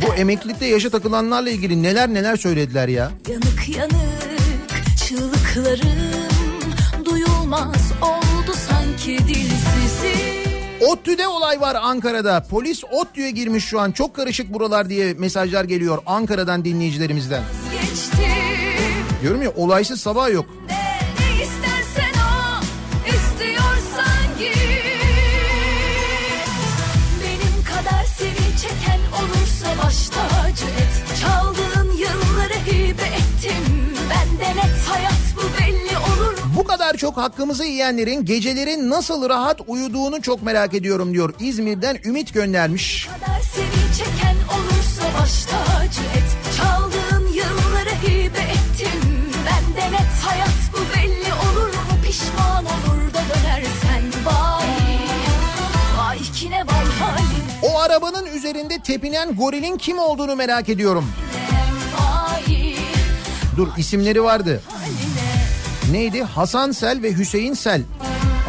[0.08, 3.12] Bu emeklilikte yaşa takılanlarla ilgili neler neler söylediler ya.
[3.30, 5.92] yanık yanık çığlıklarım
[7.06, 9.87] duyulmaz oldu sanki dilsizim.
[10.82, 12.44] ODTÜ'de olay var Ankara'da.
[12.50, 13.92] Polis ODTÜ'ye girmiş şu an.
[13.92, 17.44] Çok karışık buralar diye mesajlar geliyor Ankara'dan dinleyicilerimizden.
[19.22, 20.46] Diyorum ya olaysız sabah yok.
[30.78, 35.17] et Çaldığın yılları hibe ettim ben de net hayat
[36.68, 41.34] kadar çok hakkımızı yiyenlerin geceleri nasıl rahat uyuduğunu çok merak ediyorum diyor.
[41.40, 43.08] İzmir'den Ümit göndermiş.
[43.08, 49.02] kadar seni çeken olursa baş tacı et Çaldığın yılları hibe ettim
[49.46, 51.82] ben de net hayat bu belli olur mu?
[52.06, 54.68] Pişman olur da dönersen vay
[56.00, 61.06] Vay kine vay haline O arabanın üzerinde tepinen gorilin kim olduğunu merak ediyorum.
[62.00, 62.76] vay
[63.58, 64.62] Dur isimleri vardı.
[65.92, 66.24] Neydi?
[66.24, 67.82] Hasan Sel ve Hüseyin Sel.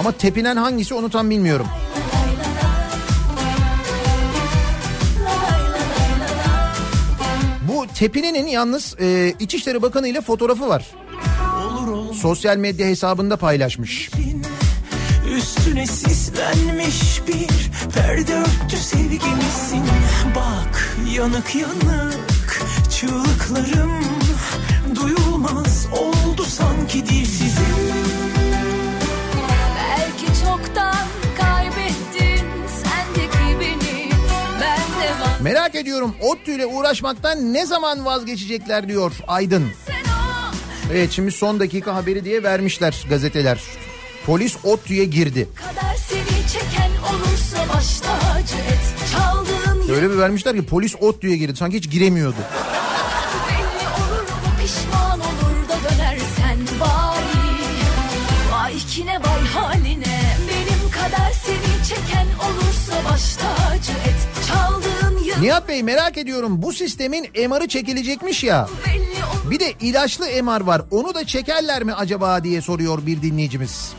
[0.01, 1.66] Ama tepinen hangisi onu tam bilmiyorum.
[7.62, 10.86] Bu tepinenin yalnız e, İçişleri Bakanı ile fotoğrafı var.
[12.15, 14.10] Sosyal medya hesabında paylaşmış.
[15.36, 19.82] Üstüne sislenmiş bir perde örtü sevgimizsin
[20.36, 24.18] Bak yanık yanık çığlıklarım
[25.49, 27.65] Duyulmaz oldu sanki dilsizim
[29.79, 31.07] Belki çoktan
[31.39, 32.47] kaybettin
[32.83, 34.11] sendeki beni
[34.61, 39.66] Ben de var Merak ediyorum ODTÜ ile uğraşmaktan ne zaman vazgeçecekler diyor Aydın.
[40.93, 43.61] Evet şimdi son dakika haberi diye vermişler gazeteler.
[44.27, 45.49] Polis ODTÜ'ye girdi.
[45.55, 51.57] kadar seni çeken olursa baş tacı et Çaldığın Öyle bir vermişler ki polis ODTÜ'ye girdi.
[51.57, 52.37] Sanki hiç giremiyordu.
[65.40, 68.69] Nihat Bey merak ediyorum bu sistemin MR'ı çekilecekmiş ya.
[69.51, 70.82] Bir de ilaçlı MR var.
[70.90, 73.93] Onu da çekerler mi acaba diye soruyor bir dinleyicimiz.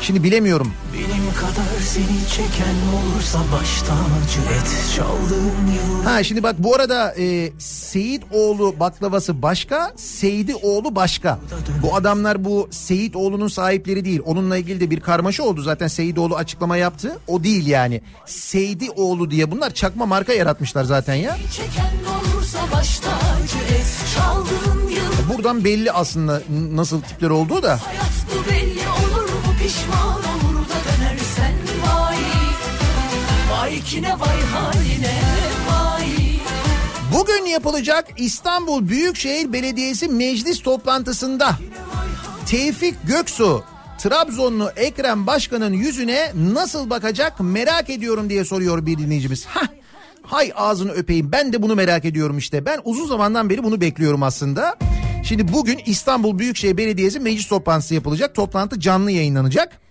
[0.00, 0.72] Şimdi bilemiyorum.
[0.94, 7.14] Benim kadar seni çeken olursa baş tacı et Çaldığın yıl Ha şimdi bak bu arada
[7.18, 11.38] e, Seyidoğlu baklavası başka, Seyidioğlu başka.
[11.82, 14.20] Bu adamlar bu Seyidoğlu'nun sahipleri değil.
[14.24, 17.18] Onunla ilgili de bir karmaşa oldu zaten Seyidoğlu açıklama yaptı.
[17.26, 18.00] O değil yani.
[18.26, 21.36] Seydioğlu diye bunlar çakma marka yaratmışlar zaten ya.
[21.56, 21.94] çeken
[22.36, 23.86] olursa baş tacı et
[24.16, 26.42] Çaldığın yıl buradan belli aslında
[26.72, 27.68] nasıl tipler olduğu da.
[27.68, 28.50] Hayat bu
[33.86, 35.20] Vay kine vay haline
[35.70, 36.06] vay
[37.14, 41.56] Bugün yapılacak İstanbul Büyükşehir Belediyesi meclis toplantısında
[42.46, 43.64] Tevfik Göksu
[43.98, 49.46] Trabzonlu Ekrem Başkan'ın yüzüne nasıl bakacak merak ediyorum diye soruyor bir dinleyicimiz.
[49.46, 49.66] Hah,
[50.22, 52.66] hay ağzını öpeyim ben de bunu merak ediyorum işte.
[52.66, 54.76] Ben uzun zamandan beri bunu bekliyorum aslında.
[55.24, 58.34] Şimdi bugün İstanbul Büyükşehir Belediyesi meclis toplantısı yapılacak.
[58.34, 59.85] Toplantı canlı yayınlanacak.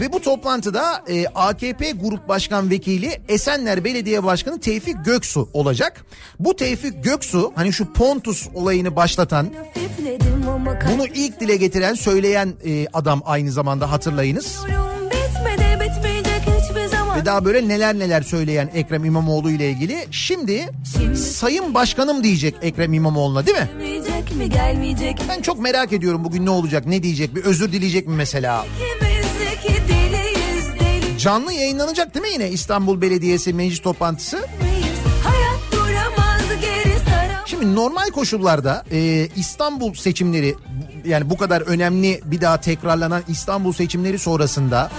[0.00, 6.04] Ve bu toplantıda e, AKP Grup Başkan Vekili Esenler Belediye Başkanı Tevfik Göksu olacak.
[6.38, 9.50] Bu Tevfik Göksu hani şu Pontus olayını başlatan
[10.92, 14.58] bunu ilk dile getiren söyleyen e, adam aynı zamanda hatırlayınız.
[17.16, 20.06] Ve daha böyle neler neler söyleyen Ekrem İmamoğlu ile ilgili.
[20.10, 20.68] Şimdi
[21.16, 23.68] Sayın Başkanım diyecek Ekrem İmamoğlu'na değil mi?
[23.72, 27.72] Gelmeyecek mi gelmeyecek mi Ben çok merak ediyorum bugün ne olacak ne diyecek bir özür
[27.72, 28.66] dileyecek mi mesela?
[28.80, 29.03] Deli
[31.24, 34.46] Canlı yayınlanacak değil mi yine İstanbul Belediyesi meclis toplantısı?
[37.46, 40.54] Şimdi normal koşullarda e, İstanbul seçimleri
[41.04, 44.90] yani bu kadar önemli bir daha tekrarlanan İstanbul seçimleri sonrasında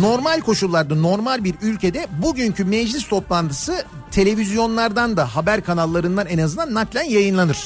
[0.00, 7.02] normal koşullarda normal bir ülkede bugünkü meclis toplantısı televizyonlardan da haber kanallarından en azından naklen
[7.02, 7.58] yayınlanır.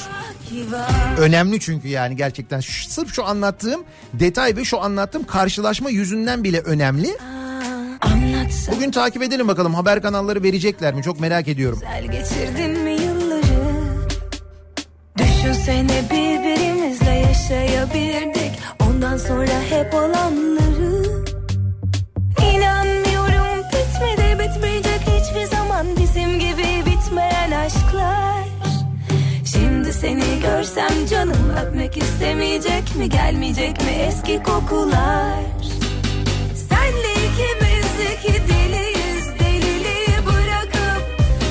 [1.19, 7.17] Önemli çünkü yani gerçekten sırf şu anlattığım detay ve şu anlattığım karşılaşma yüzünden bile önemli.
[8.77, 11.79] Bugün takip edelim bakalım haber kanalları verecekler mi çok merak ediyorum.
[11.81, 13.47] güzel geçirdin mi yılları
[15.19, 20.66] Düşünsene birbirimizle yaşayabilirdik Ondan sonra hep olanları
[30.07, 35.41] seni görsem canım öpmek istemeyecek mi Gelmeyecek mi eski kokular
[36.69, 41.03] Senle ikimizdeki deliyiz Deliliği bırakıp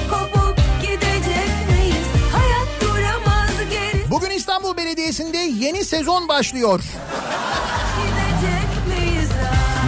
[0.09, 6.81] kopup gidecek miyiz Hayat duramaz geri Bugün İstanbul Belediyesi'nde yeni sezon başlıyor.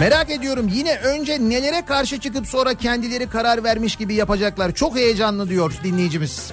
[0.00, 4.74] Merak ediyorum yine önce nelere karşı çıkıp sonra kendileri karar vermiş gibi yapacaklar.
[4.74, 6.52] Çok heyecanlı diyor dinleyicimiz.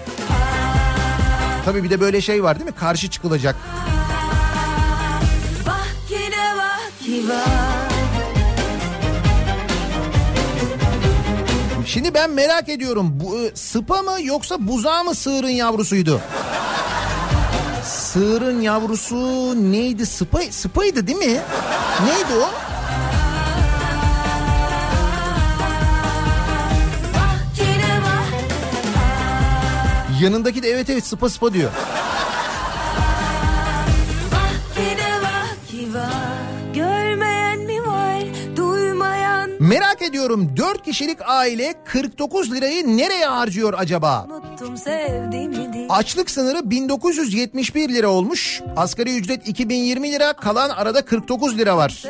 [1.65, 2.75] Tabii bir de böyle şey var değil mi?
[2.75, 3.55] Karşı çıkılacak.
[11.85, 13.07] Şimdi ben merak ediyorum.
[13.13, 16.21] Bu e, sıpa mı yoksa buzağı mı sığırın yavrusuydu?
[17.83, 19.15] Sığırın yavrusu
[19.71, 20.05] neydi?
[20.05, 21.39] Sıpa, sıpaydı değil mi?
[22.05, 22.74] Neydi o?
[30.21, 31.71] Yanındaki de evet evet sıpa sıpa diyor.
[39.59, 44.27] Merak ediyorum 4 kişilik aile 49 lirayı nereye harcıyor acaba?
[44.29, 48.61] Unuttum sevdiğimi Açlık sınırı 1971 lira olmuş.
[48.75, 52.03] Asgari ücret 2020 lira, kalan arada 49 lira var.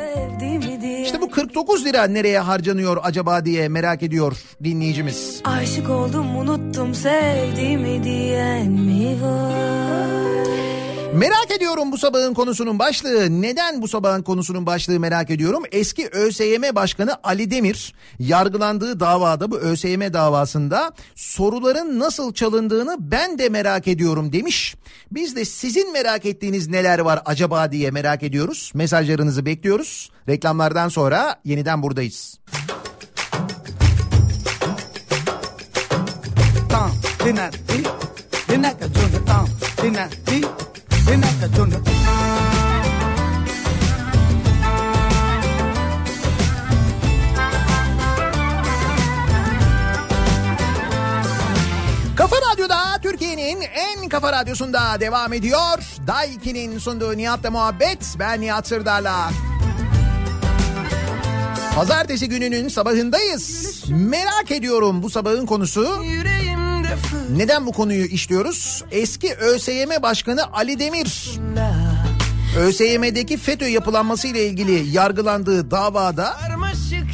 [1.04, 5.40] İşte bu 49 lira nereye harcanıyor acaba diye merak ediyor dinleyicimiz.
[5.44, 10.75] Aşık oldum unuttum sevdiğimi diyen mi var?
[11.16, 13.42] Merak ediyorum bu sabahın konusunun başlığı.
[13.42, 15.62] Neden bu sabahın konusunun başlığı merak ediyorum.
[15.72, 23.48] Eski ÖSYM Başkanı Ali Demir yargılandığı davada bu ÖSYM davasında soruların nasıl çalındığını ben de
[23.48, 24.76] merak ediyorum demiş.
[25.10, 28.72] Biz de sizin merak ettiğiniz neler var acaba diye merak ediyoruz.
[28.74, 30.10] Mesajlarınızı bekliyoruz.
[30.28, 32.38] Reklamlardan sonra yeniden buradayız.
[36.68, 36.90] tam
[37.24, 37.84] dinner di
[38.48, 39.46] dinner ka junda tam
[39.82, 40.10] dinner
[41.06, 41.76] junda
[52.16, 55.78] Kafa Radyo'da Türkiye'nin en kafa radyosunda devam ediyor.
[56.06, 58.14] Daiki'nin sunduğu Nihat'la muhabbet.
[58.18, 59.30] Ben Nihat Sırdar'la.
[61.74, 63.84] Pazartesi gününün sabahındayız.
[63.88, 65.82] Merak ediyorum bu sabahın konusu.
[65.82, 66.55] fırtına
[67.36, 68.84] Neden bu konuyu işliyoruz?
[68.90, 71.38] Eski ÖSYM Başkanı Ali Demir.
[72.58, 76.36] ÖSYM'deki FETÖ yapılanması ile ilgili yargılandığı davada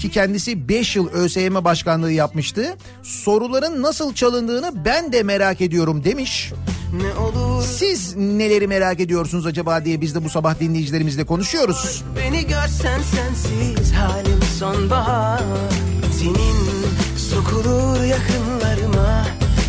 [0.03, 2.77] ki kendisi 5 yıl ÖSYM başkanlığı yapmıştı.
[3.03, 6.53] Soruların nasıl çalındığını ben de merak ediyorum demiş.
[6.93, 12.03] ne Siz neleri merak ediyorsunuz acaba diye biz de bu sabah dinleyicilerimizle konuşuyoruz.
[12.17, 15.43] beni görsen sensiz halim sonbahar
[16.21, 16.63] senin
[17.17, 18.52] sokulur yakınlarıma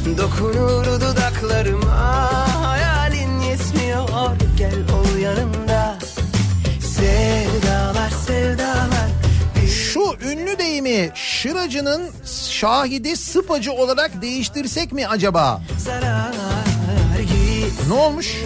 [0.06, 1.98] Dokunur dudaklarıma
[2.66, 4.10] Hayalin yetmiyor
[4.58, 5.98] Gel ol yanımda
[6.82, 9.10] Sevdalar sevdalar
[9.68, 12.12] Şu ünlü deyimi şıracının
[12.50, 15.62] şahidi sıpacı olarak değiştirsek mi acaba?
[15.78, 16.34] Zarar
[17.88, 18.38] Ne olmuş?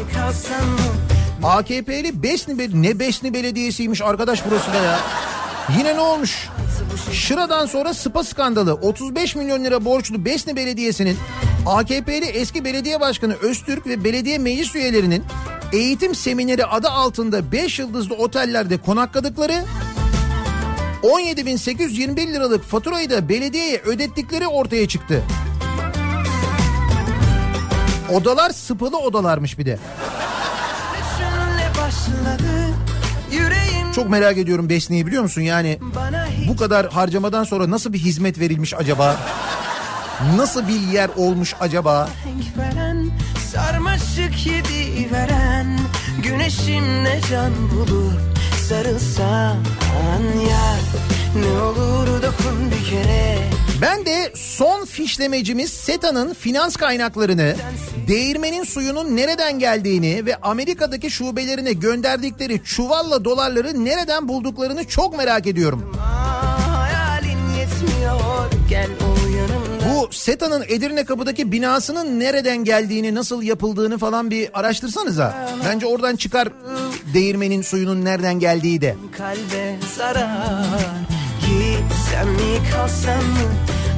[1.44, 5.00] AKP'li Besni ne Besni Belediyesi'ymiş arkadaş burası da ya.
[5.78, 6.50] Yine ne olmuş?
[7.12, 11.18] Şıra'dan sonra Sıpa skandalı 35 milyon lira borçlu Besni Belediyesi'nin
[11.66, 15.24] AKP'li eski belediye başkanı Öztürk ve belediye meclis üyelerinin
[15.74, 19.64] eğitim semineri adı altında 5 yıldızlı otellerde konakladıkları
[21.04, 25.24] 17.821 liralık faturayı da belediyeye ödettikleri ortaya çıktı.
[28.14, 29.80] Odalar sıpalı odalarmış bir de.
[33.96, 35.42] Çok merak ediyorum Besni'yi biliyor musun?
[35.42, 35.80] Yani
[36.48, 39.18] bu kadar harcamadan sonra nasıl bir hizmet verilmiş acaba?
[40.36, 42.10] Nasıl bir yer olmuş acaba?
[43.54, 45.80] Sarmaşık yedi veren
[46.24, 48.14] Güneşimle can bulur
[48.70, 49.58] Sarılsan
[50.50, 50.80] yar
[51.42, 53.38] Ne olur dokun bir kere
[53.82, 57.56] Ben de son fişlemecimiz SETA'nın finans kaynaklarını,
[58.08, 65.94] değirmenin suyunun nereden geldiğini ve Amerika'daki şubelerine gönderdikleri çuvalla dolarları nereden bulduklarını çok merak ediyorum.
[69.90, 75.50] Bu SETA'nın Edirne Kapı'daki binasının nereden geldiğini, nasıl yapıldığını falan bir araştırsanıza.
[75.66, 76.48] Bence oradan çıkar
[77.14, 78.96] değirmenin suyunun nereden geldiği de.
[79.18, 81.17] kalbe zarar
[81.90, 83.48] Gitsem mi kalsam mı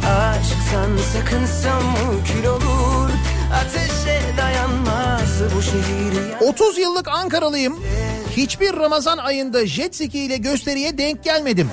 [0.07, 3.09] Aşktan sakınsam mı Kül olur
[3.53, 7.79] Ateşe dayanmaz bu şehir ya 30 yıllık Ankaralıyım.
[8.37, 11.69] Hiçbir Ramazan ayında jet ski ile gösteriye denk gelmedim.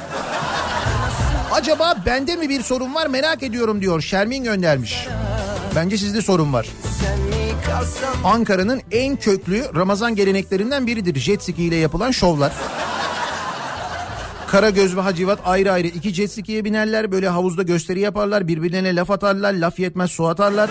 [1.53, 5.07] Acaba bende mi bir sorun var merak ediyorum diyor Şermin göndermiş.
[5.77, 6.67] Bence sizde sorun var.
[7.01, 7.17] Sen
[8.25, 12.53] Ankara'nın en köklü Ramazan geleneklerinden biridir jet ski ile yapılan şovlar.
[14.51, 19.11] Karagöz ve Hacivat ayrı ayrı iki jet ski'ye binerler böyle havuzda gösteri yaparlar birbirlerine laf
[19.11, 20.71] atarlar laf yetmez su atarlar.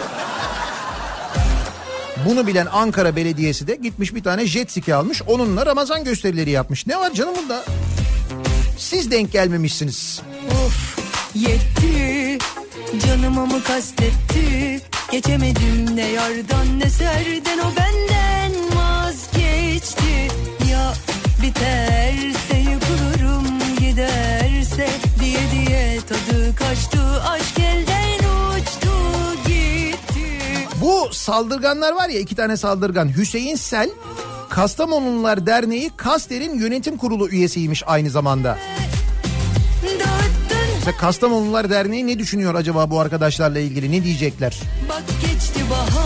[2.26, 6.88] Bunu bilen Ankara Belediyesi de gitmiş bir tane jet ski almış onunla Ramazan gösterileri yapmış.
[6.88, 7.64] Ne var canım bunda?
[8.78, 10.22] Siz denk gelmemişsiniz.
[10.52, 10.98] Of
[11.36, 12.38] yetti
[13.08, 14.82] Canıma mı kastetti
[15.12, 20.28] Geçemedim ne yardan ne serden O benden vazgeçti
[20.72, 20.94] Ya
[21.42, 23.15] biterse yıkılırım
[23.96, 24.88] Giderse
[25.20, 27.00] diye diye tadı kaçtı
[27.30, 28.20] Aşk elden
[28.50, 28.90] uçtu
[29.48, 30.42] gitti
[30.82, 33.90] Bu saldırganlar var ya iki tane saldırgan Hüseyin Sel
[34.50, 38.58] Kastamonulular Derneği Kaster'in yönetim kurulu üyesiymiş aynı zamanda.
[40.76, 44.60] Mesela Kastamonulular Derneği ne düşünüyor acaba bu arkadaşlarla ilgili ne diyecekler?
[44.90, 46.05] Bak geçti bahar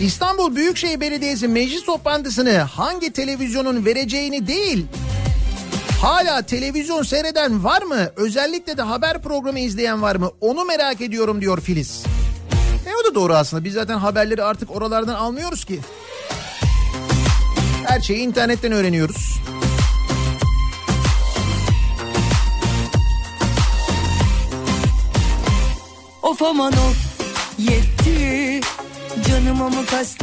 [0.00, 4.86] İstanbul Büyükşehir Belediyesi meclis toplantısını hangi televizyonun vereceğini değil
[6.02, 8.10] hala televizyon seyreden var mı?
[8.16, 10.30] Özellikle de haber programı izleyen var mı?
[10.40, 12.04] Onu merak ediyorum diyor Filiz.
[12.86, 13.64] E o da doğru aslında.
[13.64, 15.80] Biz zaten haberleri artık oralardan almıyoruz ki.
[17.86, 19.38] Her şeyi internetten öğreniyoruz.
[26.22, 26.96] Of aman of
[27.58, 28.57] Yetti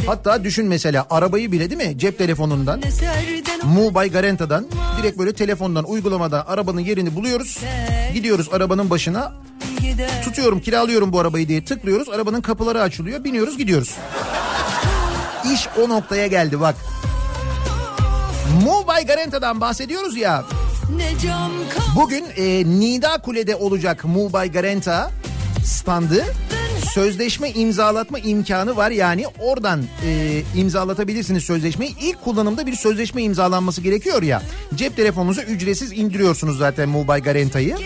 [0.06, 4.66] Hatta düşün mesela arabayı bile değil mi cep telefonundan Ne serden o Mu by Garanta'dan
[4.98, 7.58] direkt böyle telefondan uygulamadan arabanın yerini buluyoruz.
[8.14, 9.32] Gidiyoruz arabanın başına
[10.24, 12.08] tutuyorum kiralıyorum bu arabayı diye tıklıyoruz.
[12.08, 13.94] Arabanın kapıları açılıyor biniyoruz gidiyoruz.
[15.54, 16.74] İş o noktaya geldi bak.
[18.64, 20.44] Mu by Garanta'dan bahsediyoruz ya.
[21.96, 25.10] Bugün e, Nida Kule'de olacak Mu by Garanta
[25.64, 26.24] standı.
[26.94, 31.94] Sözleşme imzalatma imkanı var yani oradan e, imzalatabilirsiniz sözleşmeyi.
[32.00, 34.42] İlk kullanımda bir sözleşme imzalanması gerekiyor ya.
[34.74, 37.76] Cep telefonunuza ücretsiz indiriyorsunuz zaten by Garanta'yı.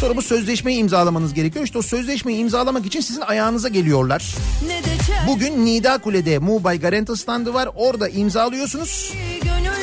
[0.00, 1.64] Sonra bu sözleşmeyi imzalamanız gerekiyor.
[1.64, 4.34] İşte o sözleşmeyi imzalamak için sizin ayağınıza geliyorlar.
[5.26, 7.68] Bugün Nida Kule'de by Garanta standı var.
[7.74, 9.12] Orada imzalıyorsunuz.
[9.42, 9.77] Gönül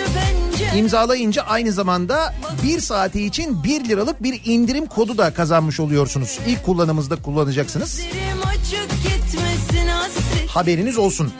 [0.76, 6.40] imzalayınca aynı zamanda bir saati için 1 liralık bir indirim kodu da kazanmış oluyorsunuz.
[6.48, 8.02] İlk kullanımızda kullanacaksınız.
[10.48, 11.34] Haberiniz olsun.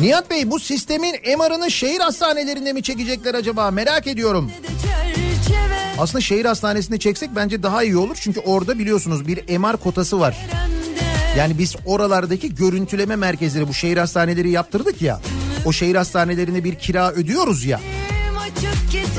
[0.00, 4.50] Nihat Bey bu sistemin MR'ını şehir hastanelerinde mi çekecekler acaba merak ediyorum.
[6.00, 8.16] Aslında şehir hastanesinde çeksek bence daha iyi olur.
[8.20, 10.36] Çünkü orada biliyorsunuz bir MR kotası var.
[11.36, 15.20] Yani biz oralardaki görüntüleme merkezleri bu şehir hastaneleri yaptırdık ya.
[15.64, 17.80] O şehir hastanelerine bir kira ödüyoruz ya.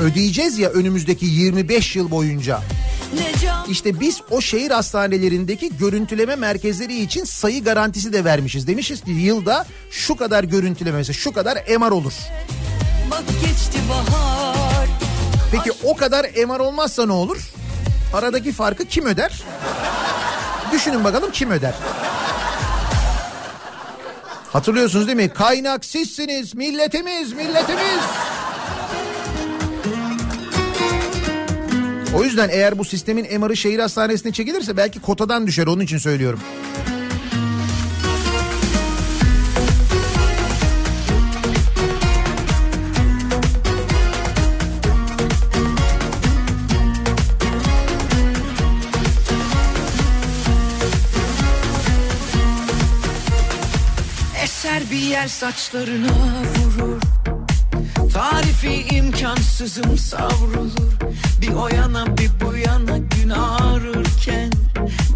[0.00, 2.60] Ödeyeceğiz ya önümüzdeki 25 yıl boyunca.
[3.68, 8.66] İşte biz o şehir hastanelerindeki görüntüleme merkezleri için sayı garantisi de vermişiz.
[8.66, 12.12] Demişiz ki yılda şu kadar görüntüleme mesela şu kadar MR olur.
[13.10, 14.61] bak geçti bahar
[15.52, 17.38] Peki o kadar MR olmazsa ne olur?
[18.14, 19.42] Aradaki farkı kim öder?
[20.72, 21.74] Düşünün bakalım kim öder?
[24.52, 25.28] Hatırlıyorsunuz değil mi?
[25.28, 28.00] Kaynak sizsiniz, milletimiz, milletimiz.
[32.16, 36.40] O yüzden eğer bu sistemin MR'ı şehir hastanesine çekilirse belki kotadan düşer onun için söylüyorum.
[55.22, 56.12] Yer saçlarına
[56.56, 57.00] vurur.
[58.14, 60.92] Tarifi imkansızım savrulur.
[61.40, 64.50] Bir o yana bir bu yana gün ağrırken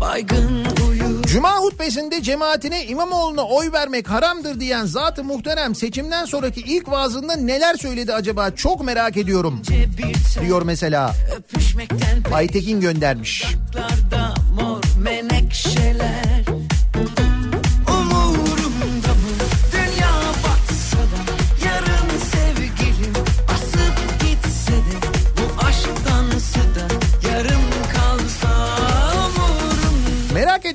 [0.00, 1.22] Baygın uyur.
[1.24, 7.74] Cuma hutbesinde cemaatine İmamoğlu'na oy vermek haramdır diyen zat-ı muhterem seçimden sonraki ilk vaazında neler
[7.74, 8.50] söyledi acaba?
[8.50, 9.62] Çok merak ediyorum.
[10.40, 11.14] Diyor mesela.
[12.34, 13.44] Aytekin göndermiş.
[14.60, 16.35] Mor menekşeler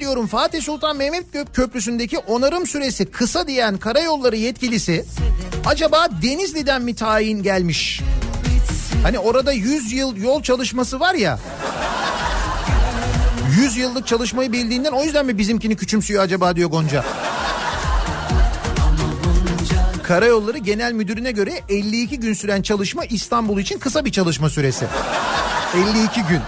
[0.02, 5.06] ediyorum Fatih Sultan Mehmet Köprüsü'ndeki onarım süresi kısa diyen karayolları yetkilisi
[5.66, 8.02] acaba Denizli'den mi tayin gelmiş?
[9.04, 11.40] Hani orada 100 yıl yol çalışması var ya.
[13.62, 17.06] 100 yıllık çalışmayı bildiğinden o yüzden mi bizimkini küçümsüyor acaba diyor Gonca.
[20.04, 24.86] Karayolları Genel Müdürü'ne göre 52 gün süren çalışma İstanbul için kısa bir çalışma süresi.
[25.76, 26.42] 52 gün.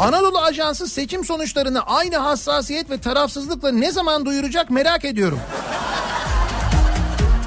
[0.00, 5.40] Anadolu Ajansı seçim sonuçlarını aynı hassasiyet ve tarafsızlıkla ne zaman duyuracak merak ediyorum.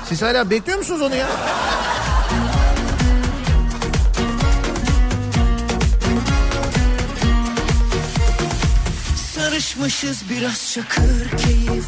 [0.09, 1.27] Siz hala bekliyor musunuz onu ya?
[9.35, 11.85] Sarışmışız biraz şakır keyif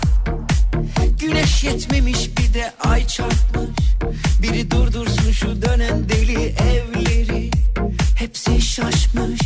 [1.19, 3.69] Güneş yetmemiş bir de ay çarpmış
[4.41, 7.51] Biri durdursun şu dönen deli evleri
[8.17, 9.41] Hepsi şaşmış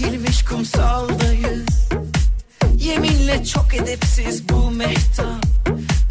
[0.00, 1.66] ayak çekilmiş kumsaldayız.
[2.76, 5.44] Yeminle çok edepsiz bu mehtap.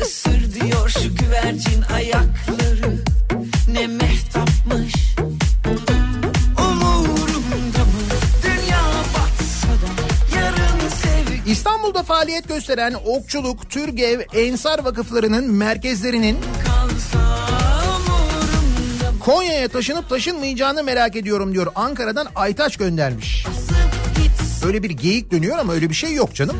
[0.01, 3.03] Isır diyor şu güvercin ayakları.
[3.73, 4.93] Ne mehtapmış.
[6.57, 8.01] Umurumda mı?
[8.43, 8.81] Dünya
[9.13, 16.37] batsa da Yarın sevgi İstanbul'da faaliyet gösteren Okçuluk, Türgev, Ensar vakıflarının merkezlerinin
[19.19, 21.67] Konya'ya taşınıp taşınmayacağını merak ediyorum diyor.
[21.75, 23.45] Ankara'dan Aytaç göndermiş.
[24.65, 26.57] Öyle bir geyik dönüyor ama öyle bir şey yok canım.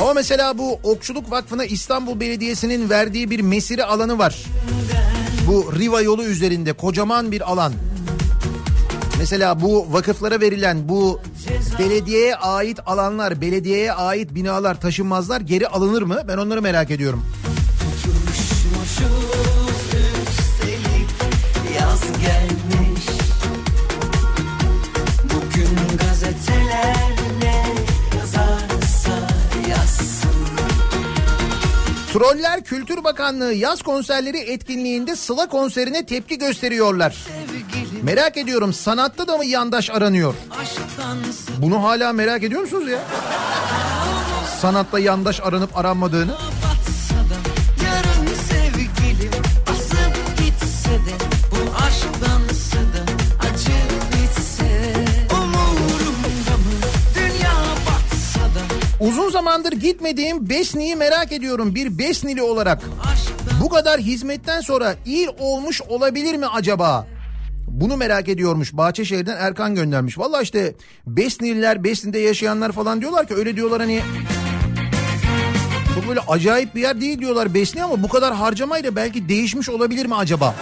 [0.00, 4.44] Ama mesela bu Okçuluk Vakfı'na İstanbul Belediyesi'nin verdiği bir mesire alanı var.
[5.46, 7.72] Bu Riva yolu üzerinde kocaman bir alan.
[9.18, 11.20] Mesela bu vakıflara verilen bu
[11.78, 16.22] belediyeye ait alanlar, belediyeye ait binalar, taşınmazlar geri alınır mı?
[16.28, 17.24] Ben onları merak ediyorum.
[32.14, 37.16] Troller Kültür Bakanlığı yaz konserleri etkinliğinde Sıla konserine tepki gösteriyorlar.
[38.02, 40.34] Merak ediyorum sanatta da mı yandaş aranıyor?
[40.60, 42.98] Aşktansın Bunu hala merak ediyor musunuz ya?
[44.60, 46.34] Sanatta yandaş aranıp aranmadığını.
[59.54, 62.82] Zamandır gitmediğim Besni'yi merak ediyorum bir Besnili olarak.
[63.62, 67.06] Bu kadar hizmetten sonra il olmuş olabilir mi acaba?
[67.68, 68.72] Bunu merak ediyormuş.
[68.72, 70.18] Bahçeşehir'den Erkan göndermiş.
[70.18, 70.74] Valla işte
[71.06, 74.00] Besnililer, Besni'de yaşayanlar falan diyorlar ki öyle diyorlar hani
[75.94, 80.06] Çok böyle acayip bir yer değil diyorlar Besni ama bu kadar harcamayla belki değişmiş olabilir
[80.06, 80.54] mi acaba?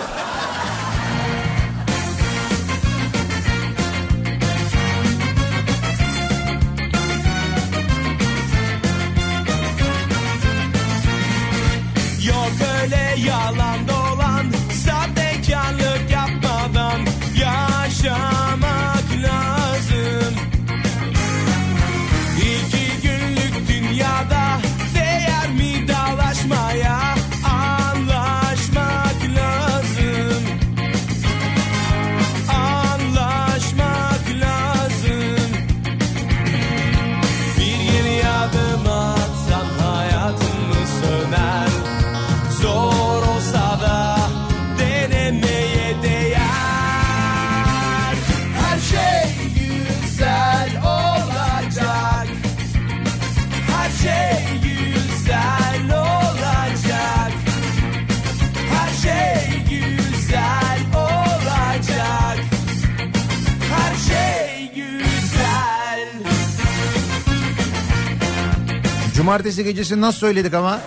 [69.23, 70.81] Cumartesi gecesi nasıl söyledik ama?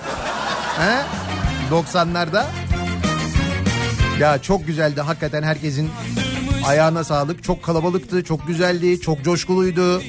[0.80, 1.02] He?
[1.72, 2.45] 90'larda.
[4.20, 5.90] Ya çok güzeldi hakikaten herkesin
[6.66, 7.44] ayağına sağlık.
[7.44, 10.02] Çok kalabalıktı, çok güzeldi, çok coşkuluydu.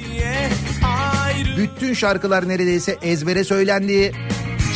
[1.57, 4.13] Bütün şarkılar neredeyse ezbere söylendi.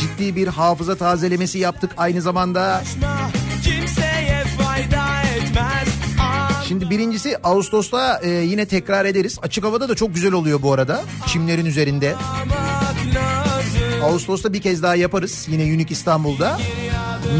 [0.01, 2.83] Ciddi bir hafıza tazelemesi yaptık aynı zamanda.
[6.67, 9.39] Şimdi birincisi Ağustos'ta e, yine tekrar ederiz.
[9.41, 11.01] Açık havada da çok güzel oluyor bu arada.
[11.27, 12.09] Çimlerin üzerinde.
[12.09, 12.60] Lazım
[14.03, 16.59] Ağustos'ta bir kez daha yaparız yine Unique İstanbul'da.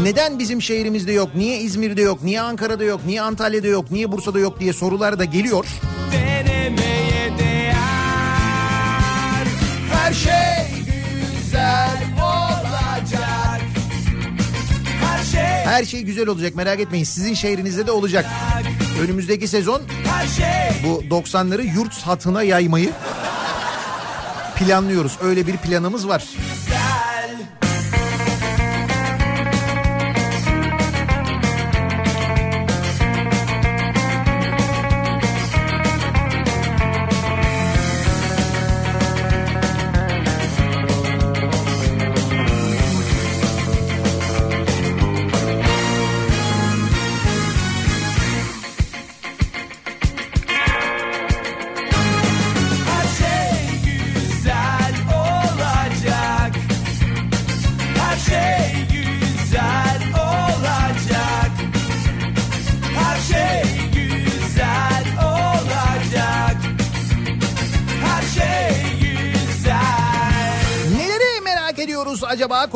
[0.02, 4.38] Neden bizim şehrimizde yok, niye İzmir'de yok, niye Ankara'da yok, niye Antalya'da yok, niye Bursa'da
[4.38, 5.66] yok diye sorular da geliyor.
[9.92, 13.60] Her şey güzel olacak
[15.00, 18.26] Her şey Her şey güzel olacak merak etmeyin sizin şehrinizde de olacak.
[19.02, 19.82] Önümüzdeki sezon
[20.36, 22.90] şey bu 90'ları yurt hatına yaymayı
[24.64, 25.18] planlıyoruz.
[25.22, 26.24] Öyle bir planımız var.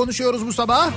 [0.07, 0.91] Konuşuyoruz bu sabah.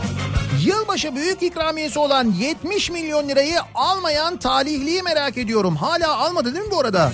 [0.66, 5.76] Yılbaşı büyük ikramiyesi olan 70 milyon lirayı almayan talihliyi merak ediyorum.
[5.76, 7.12] Hala almadı değil mi bu arada?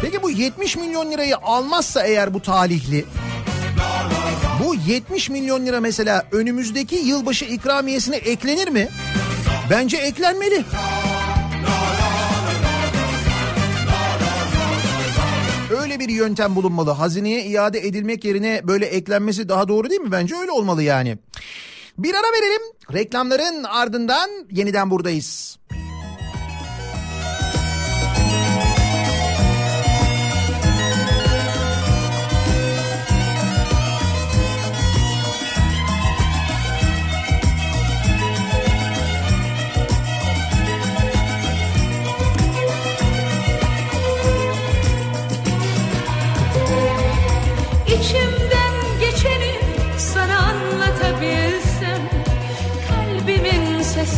[0.00, 3.04] Peki bu 70 milyon lirayı almazsa eğer bu talihli
[4.64, 8.88] bu 70 milyon lira mesela önümüzdeki yılbaşı ikramiyesine eklenir mi?
[9.70, 10.64] Bence eklenmeli.
[15.84, 16.90] Öyle bir yöntem bulunmalı.
[16.90, 20.12] Hazineye iade edilmek yerine böyle eklenmesi daha doğru değil mi?
[20.12, 21.18] Bence öyle olmalı yani.
[21.98, 22.62] Bir ara verelim.
[22.92, 25.58] Reklamların ardından yeniden buradayız.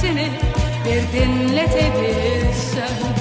[0.06, 0.30] Sesini
[0.84, 3.15] bir dinletebilsem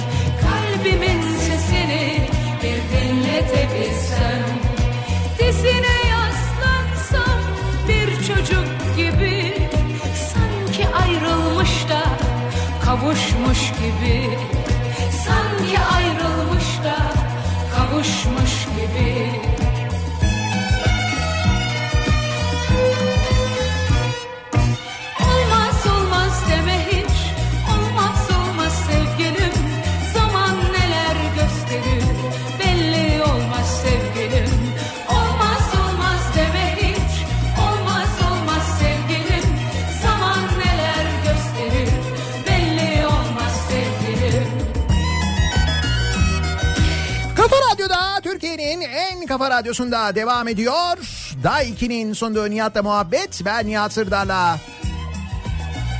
[49.38, 50.98] Kafa Radyosu'nda devam ediyor.
[51.44, 53.42] Day 2'nin sonunda Nihat'la muhabbet.
[53.44, 54.58] Ben Nihat Sırdar'la.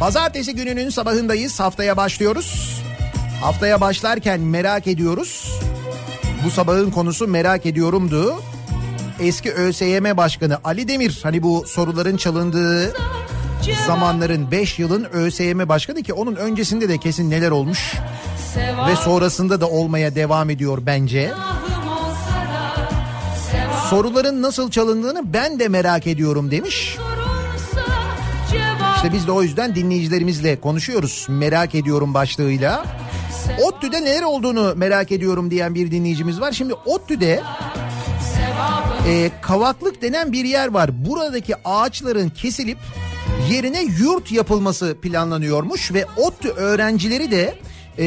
[0.00, 1.60] Pazartesi gününün sabahındayız.
[1.60, 2.80] Haftaya başlıyoruz.
[3.40, 5.60] Haftaya başlarken merak ediyoruz.
[6.44, 8.42] Bu sabahın konusu merak ediyorumdu.
[9.20, 12.92] Eski ÖSYM Başkanı Ali Demir hani bu soruların çalındığı
[13.86, 17.94] zamanların 5 yılın ÖSYM Başkanı ki onun öncesinde de kesin neler olmuş
[18.88, 21.32] ve sonrasında da olmaya devam ediyor bence.
[23.90, 26.98] Soruların nasıl çalındığını ben de merak ediyorum demiş.
[28.96, 31.26] İşte biz de o yüzden dinleyicilerimizle konuşuyoruz.
[31.28, 32.84] Merak ediyorum başlığıyla.
[33.62, 36.52] ODTÜ'de neler olduğunu merak ediyorum diyen bir dinleyicimiz var.
[36.52, 37.42] Şimdi ODTÜ'de
[39.08, 41.06] e, kavaklık denen bir yer var.
[41.06, 42.78] Buradaki ağaçların kesilip
[43.50, 47.54] yerine yurt yapılması planlanıyormuş ve ODTÜ öğrencileri de
[47.98, 48.04] e,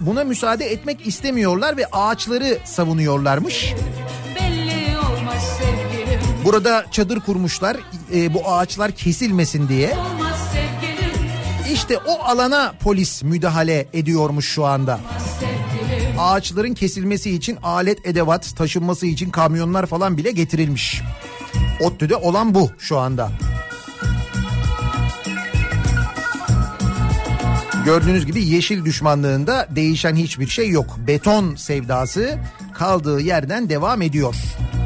[0.00, 3.74] buna müsaade etmek istemiyorlar ve ağaçları savunuyorlarmış.
[6.44, 7.76] Burada çadır kurmuşlar
[8.14, 9.96] e, bu ağaçlar kesilmesin diye.
[11.72, 15.00] İşte o alana polis müdahale ediyormuş şu anda.
[16.18, 21.02] Ağaçların kesilmesi için alet edevat taşınması için kamyonlar falan bile getirilmiş.
[21.80, 23.30] ODTÜ'de olan bu şu anda.
[27.84, 30.86] Gördüğünüz gibi yeşil düşmanlığında değişen hiçbir şey yok.
[31.06, 32.38] Beton sevdası
[32.74, 34.34] kaldığı yerden devam ediyor.
[34.34, 34.81] Olmaz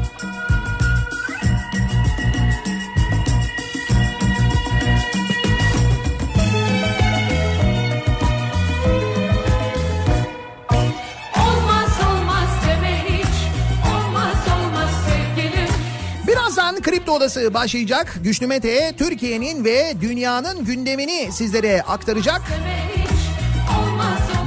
[16.87, 18.19] Kripto Odası başlayacak.
[18.23, 22.41] Güçlü Mete Türkiye'nin ve dünyanın gündemini sizlere aktaracak.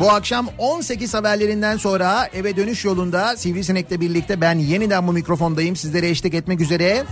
[0.00, 5.76] Bu akşam 18 haberlerinden sonra eve dönüş yolunda Sivrisinek'le birlikte ben yeniden bu mikrofondayım.
[5.76, 7.04] Sizlere eşlik etmek üzere.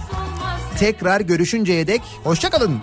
[0.79, 2.81] Tekrar görüşünceye dek hoşçakalın.